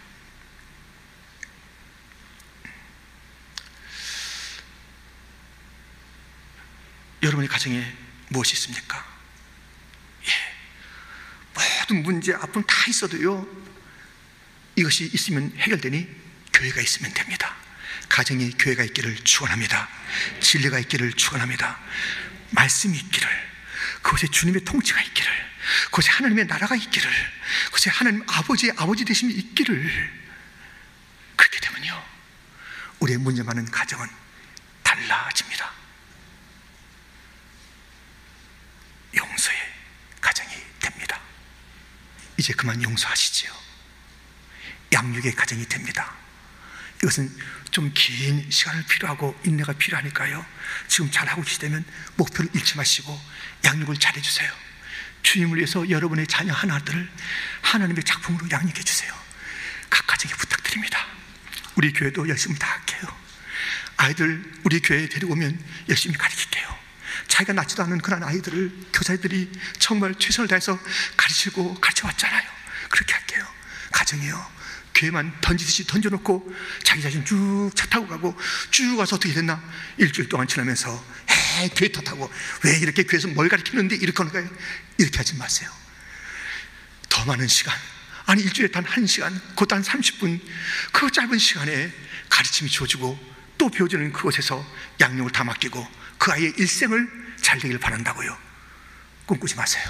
여러분의 7.22 7.48
가정에 7.48 7.90
무엇이 8.28 8.52
있습니까? 8.52 9.04
예. 10.26 10.54
모든 11.84 12.02
문제, 12.02 12.34
아픔 12.34 12.62
다 12.64 12.74
있어도요, 12.88 13.46
이것이 14.76 15.10
있으면 15.12 15.52
해결되니 15.56 16.08
교회가 16.52 16.80
있으면 16.80 17.12
됩니다. 17.14 17.54
가정에 18.08 18.50
교회가 18.50 18.84
있기를 18.84 19.16
축원합니다. 19.24 19.88
진리가 20.40 20.78
있기를 20.80 21.12
축원합니다. 21.14 21.78
말씀이 22.50 22.96
있기를, 22.96 23.28
그곳에 24.02 24.26
주님의 24.28 24.64
통치가 24.64 25.00
있기를, 25.00 25.32
그곳에 25.86 26.10
하나님의 26.10 26.46
나라가 26.46 26.76
있기를, 26.76 27.10
그곳에 27.66 27.90
하나님 27.90 28.22
아버지의 28.28 28.74
아버지 28.76 29.04
되심이 29.04 29.32
있기를 29.32 30.12
그렇게 31.36 31.60
되면요, 31.60 32.04
우리의 33.00 33.18
문제 33.18 33.42
많은 33.42 33.68
가정은 33.70 34.08
달라집니다. 34.82 35.72
용서의 39.16 39.58
가정이 40.20 40.50
됩니다. 40.80 41.20
이제 42.36 42.52
그만 42.52 42.82
용서하시지요. 42.82 43.63
양육의 44.92 45.34
가정이 45.34 45.68
됩니다. 45.68 46.14
이것은 47.02 47.30
좀 47.70 47.90
긴 47.92 48.48
시간을 48.50 48.84
필요하고 48.84 49.38
인내가 49.44 49.72
필요하니까요. 49.72 50.46
지금 50.86 51.10
잘하고 51.10 51.42
계시다면 51.42 51.84
목표를 52.16 52.48
잃지 52.54 52.76
마시고 52.76 53.20
양육을 53.64 53.96
잘해주세요. 53.96 54.52
주님을 55.22 55.56
위해서 55.58 55.90
여러분의 55.90 56.28
자녀 56.28 56.52
하나들을 56.52 57.10
하나님의 57.62 58.04
작품으로 58.04 58.46
양육해 58.48 58.80
주세요. 58.84 59.12
각 59.90 60.06
가정에 60.06 60.32
부탁드립니다. 60.34 61.04
우리 61.74 61.92
교회도 61.92 62.28
열심히 62.28 62.56
다 62.58 62.68
할게요. 62.70 63.02
아이들 63.96 64.52
우리 64.62 64.80
교회에 64.80 65.08
데리고 65.08 65.32
오면 65.32 65.58
열심히 65.88 66.16
가르칠게요. 66.16 66.78
자기가 67.26 67.54
낳지도 67.54 67.82
않은 67.84 67.98
그런 67.98 68.22
아이들을 68.22 68.86
교사들이 68.92 69.50
정말 69.80 70.14
최선을 70.14 70.46
다해서 70.46 70.78
가르치고 71.16 71.80
가르쳐 71.80 72.06
왔잖아요. 72.06 72.48
그렇게 72.88 73.14
할게요. 73.14 73.44
가정이요. 73.90 74.52
교회만 74.94 75.40
던지듯이 75.40 75.86
던져놓고 75.86 76.54
자기 76.82 77.02
자신 77.02 77.24
쭉 77.24 77.70
차 77.74 77.86
타고 77.86 78.06
가고 78.06 78.36
쭉 78.70 78.96
와서 78.98 79.16
어떻게 79.16 79.32
됐나? 79.34 79.62
일주일 79.98 80.28
동안 80.28 80.46
지나면서 80.46 81.04
에 81.60 81.68
교회 81.70 81.88
탓하고 81.90 82.30
왜 82.64 82.78
이렇게 82.78 83.02
교회에서 83.04 83.28
뭘 83.28 83.48
가르치는데 83.48 83.96
이렇게 83.96 84.16
하는 84.18 84.32
거예요? 84.32 84.48
이렇게 84.98 85.18
하지 85.18 85.34
마세요. 85.36 85.70
더 87.08 87.24
많은 87.24 87.46
시간 87.48 87.74
아니 88.26 88.42
일주일에 88.42 88.70
단 88.70 88.84
한 88.84 89.06
시간 89.06 89.32
곧한 89.54 89.82
30분 89.82 90.40
그 90.92 91.10
짧은 91.10 91.38
시간에 91.38 91.92
가르침이 92.28 92.70
주어지고 92.70 93.18
또 93.58 93.68
배워지는 93.68 94.12
그곳에서 94.12 94.64
양육을 95.00 95.30
다 95.32 95.44
맡기고 95.44 95.86
그 96.18 96.32
아이의 96.32 96.54
일생을 96.56 97.08
잘 97.40 97.58
되길 97.58 97.78
바란다고요. 97.78 98.36
꿈꾸지 99.26 99.54
마세요. 99.56 99.84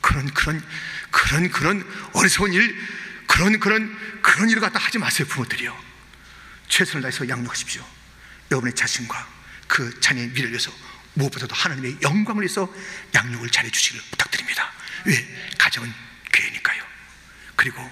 그런 0.00 0.26
그런 0.34 0.62
그런 1.10 1.50
그런 1.50 2.10
어리석은 2.12 2.52
일 2.52 2.76
그런 3.32 3.58
그런 3.58 4.20
그런 4.20 4.50
일을 4.50 4.60
갖다 4.60 4.78
하지 4.78 4.98
마세요 4.98 5.26
부모들이요 5.26 5.74
최선을 6.68 7.00
다해서 7.00 7.26
양육하십시오 7.26 7.82
여러분의 8.50 8.74
자신과 8.74 9.26
그 9.66 9.98
자녀의 10.00 10.28
미래를 10.28 10.50
위해서 10.50 10.70
무엇보다도 11.14 11.54
하나님의 11.54 11.98
영광을 12.02 12.42
위해서 12.42 12.70
양육을 13.14 13.48
잘해 13.48 13.70
주시길 13.70 14.02
부탁드립니다 14.10 14.70
왜? 15.06 15.50
가정은 15.58 15.90
교회니까요 16.30 16.82
그리고 17.56 17.90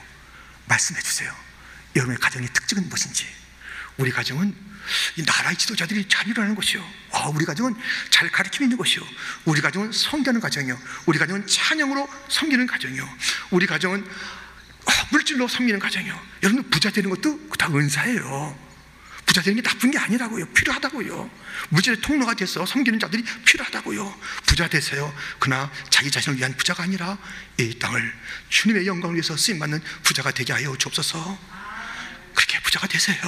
말씀해 0.66 1.01
주세요 1.01 1.34
여러분의 1.97 2.20
가정의 2.20 2.47
특징은 2.53 2.86
무엇인지 2.91 3.26
우리 3.97 4.11
가정은 4.11 4.55
이 5.16 5.22
나라의 5.22 5.57
지도자들이 5.57 6.09
잘 6.09 6.26
일어나는 6.26 6.55
것이요. 6.55 6.82
아, 7.12 7.28
우리 7.28 7.45
가정은 7.45 7.76
잘 8.09 8.30
가르치고 8.30 8.64
있는 8.64 8.78
것이요. 8.78 9.03
우리 9.45 9.61
가정은 9.61 9.93
성기하는 9.93 10.41
가정이요. 10.41 10.78
우리 11.07 11.18
가정은 11.18 11.47
찬양으로 11.47 12.09
섬기는 12.28 12.66
가정이요. 12.66 13.09
우리 13.51 13.66
가정은 13.66 14.05
아, 14.05 14.39
물질로 15.11 15.49
섬기는 15.49 15.78
가정이요. 15.81 16.26
여러분 16.43 16.68
부자 16.70 16.91
되는 16.91 17.11
것도 17.11 17.49
다 17.59 17.68
은사예요. 17.68 18.70
부자 19.26 19.43
되는 19.43 19.62
게 19.62 19.68
나쁜 19.68 19.91
게 19.93 19.99
아니라고요. 19.99 20.47
필요하다고요. 20.51 21.31
물질의 21.68 22.01
통로가 22.01 22.35
돼서 22.35 22.66
섬기는 22.66 22.99
자들이 22.99 23.22
필요하다고요. 23.45 24.20
부자 24.47 24.66
되세요. 24.68 25.14
그러나 25.39 25.70
자기 25.89 26.11
자신을 26.11 26.39
위한 26.39 26.57
부자가 26.57 26.83
아니라 26.83 27.16
이 27.59 27.78
땅을 27.78 28.12
주님의 28.49 28.87
영광을 28.87 29.14
위해서 29.14 29.37
쓰임 29.37 29.59
받는 29.61 29.81
부자가 30.03 30.33
되게 30.33 30.53
하여 30.53 30.76
주옵소서. 30.76 31.39
그렇게 32.35 32.61
부자가 32.62 32.87
되세요. 32.89 33.18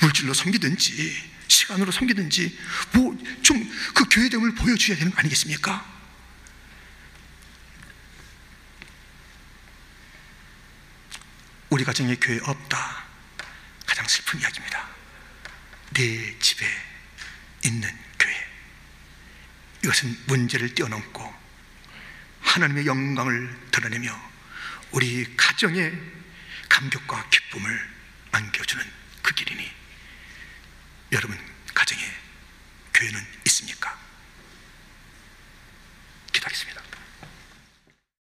물질로 0.00 0.32
섬기든지 0.34 1.32
시간으로 1.48 1.90
섬기든지 1.90 2.58
뭐 2.92 3.16
좀 3.42 3.68
그 3.94 4.04
교회됨을 4.10 4.54
보여줘야 4.56 4.96
되는 4.96 5.12
거 5.12 5.18
아니겠습니까? 5.18 5.93
우리 11.74 11.82
가정에 11.82 12.14
교회 12.14 12.38
없다. 12.40 13.04
가장 13.84 14.06
슬픈 14.06 14.38
이야기입니다. 14.38 14.88
내 15.90 16.38
집에 16.38 16.64
있는 17.64 17.90
교회. 18.16 18.48
이것은 19.82 20.16
문제를 20.28 20.72
뛰어넘고 20.76 21.34
하나님의 22.42 22.86
영광을 22.86 23.70
드러내며 23.72 24.16
우리 24.92 25.36
가정의 25.36 25.92
감격과 26.68 27.28
기쁨을 27.30 27.90
안겨주는 28.30 28.92
그 29.22 29.34
길이니 29.34 29.68
여러분 31.10 31.36
가정에 31.74 32.04
교회는 32.94 33.20
있습니까? 33.46 33.98
기도하겠습니다. 36.32 36.83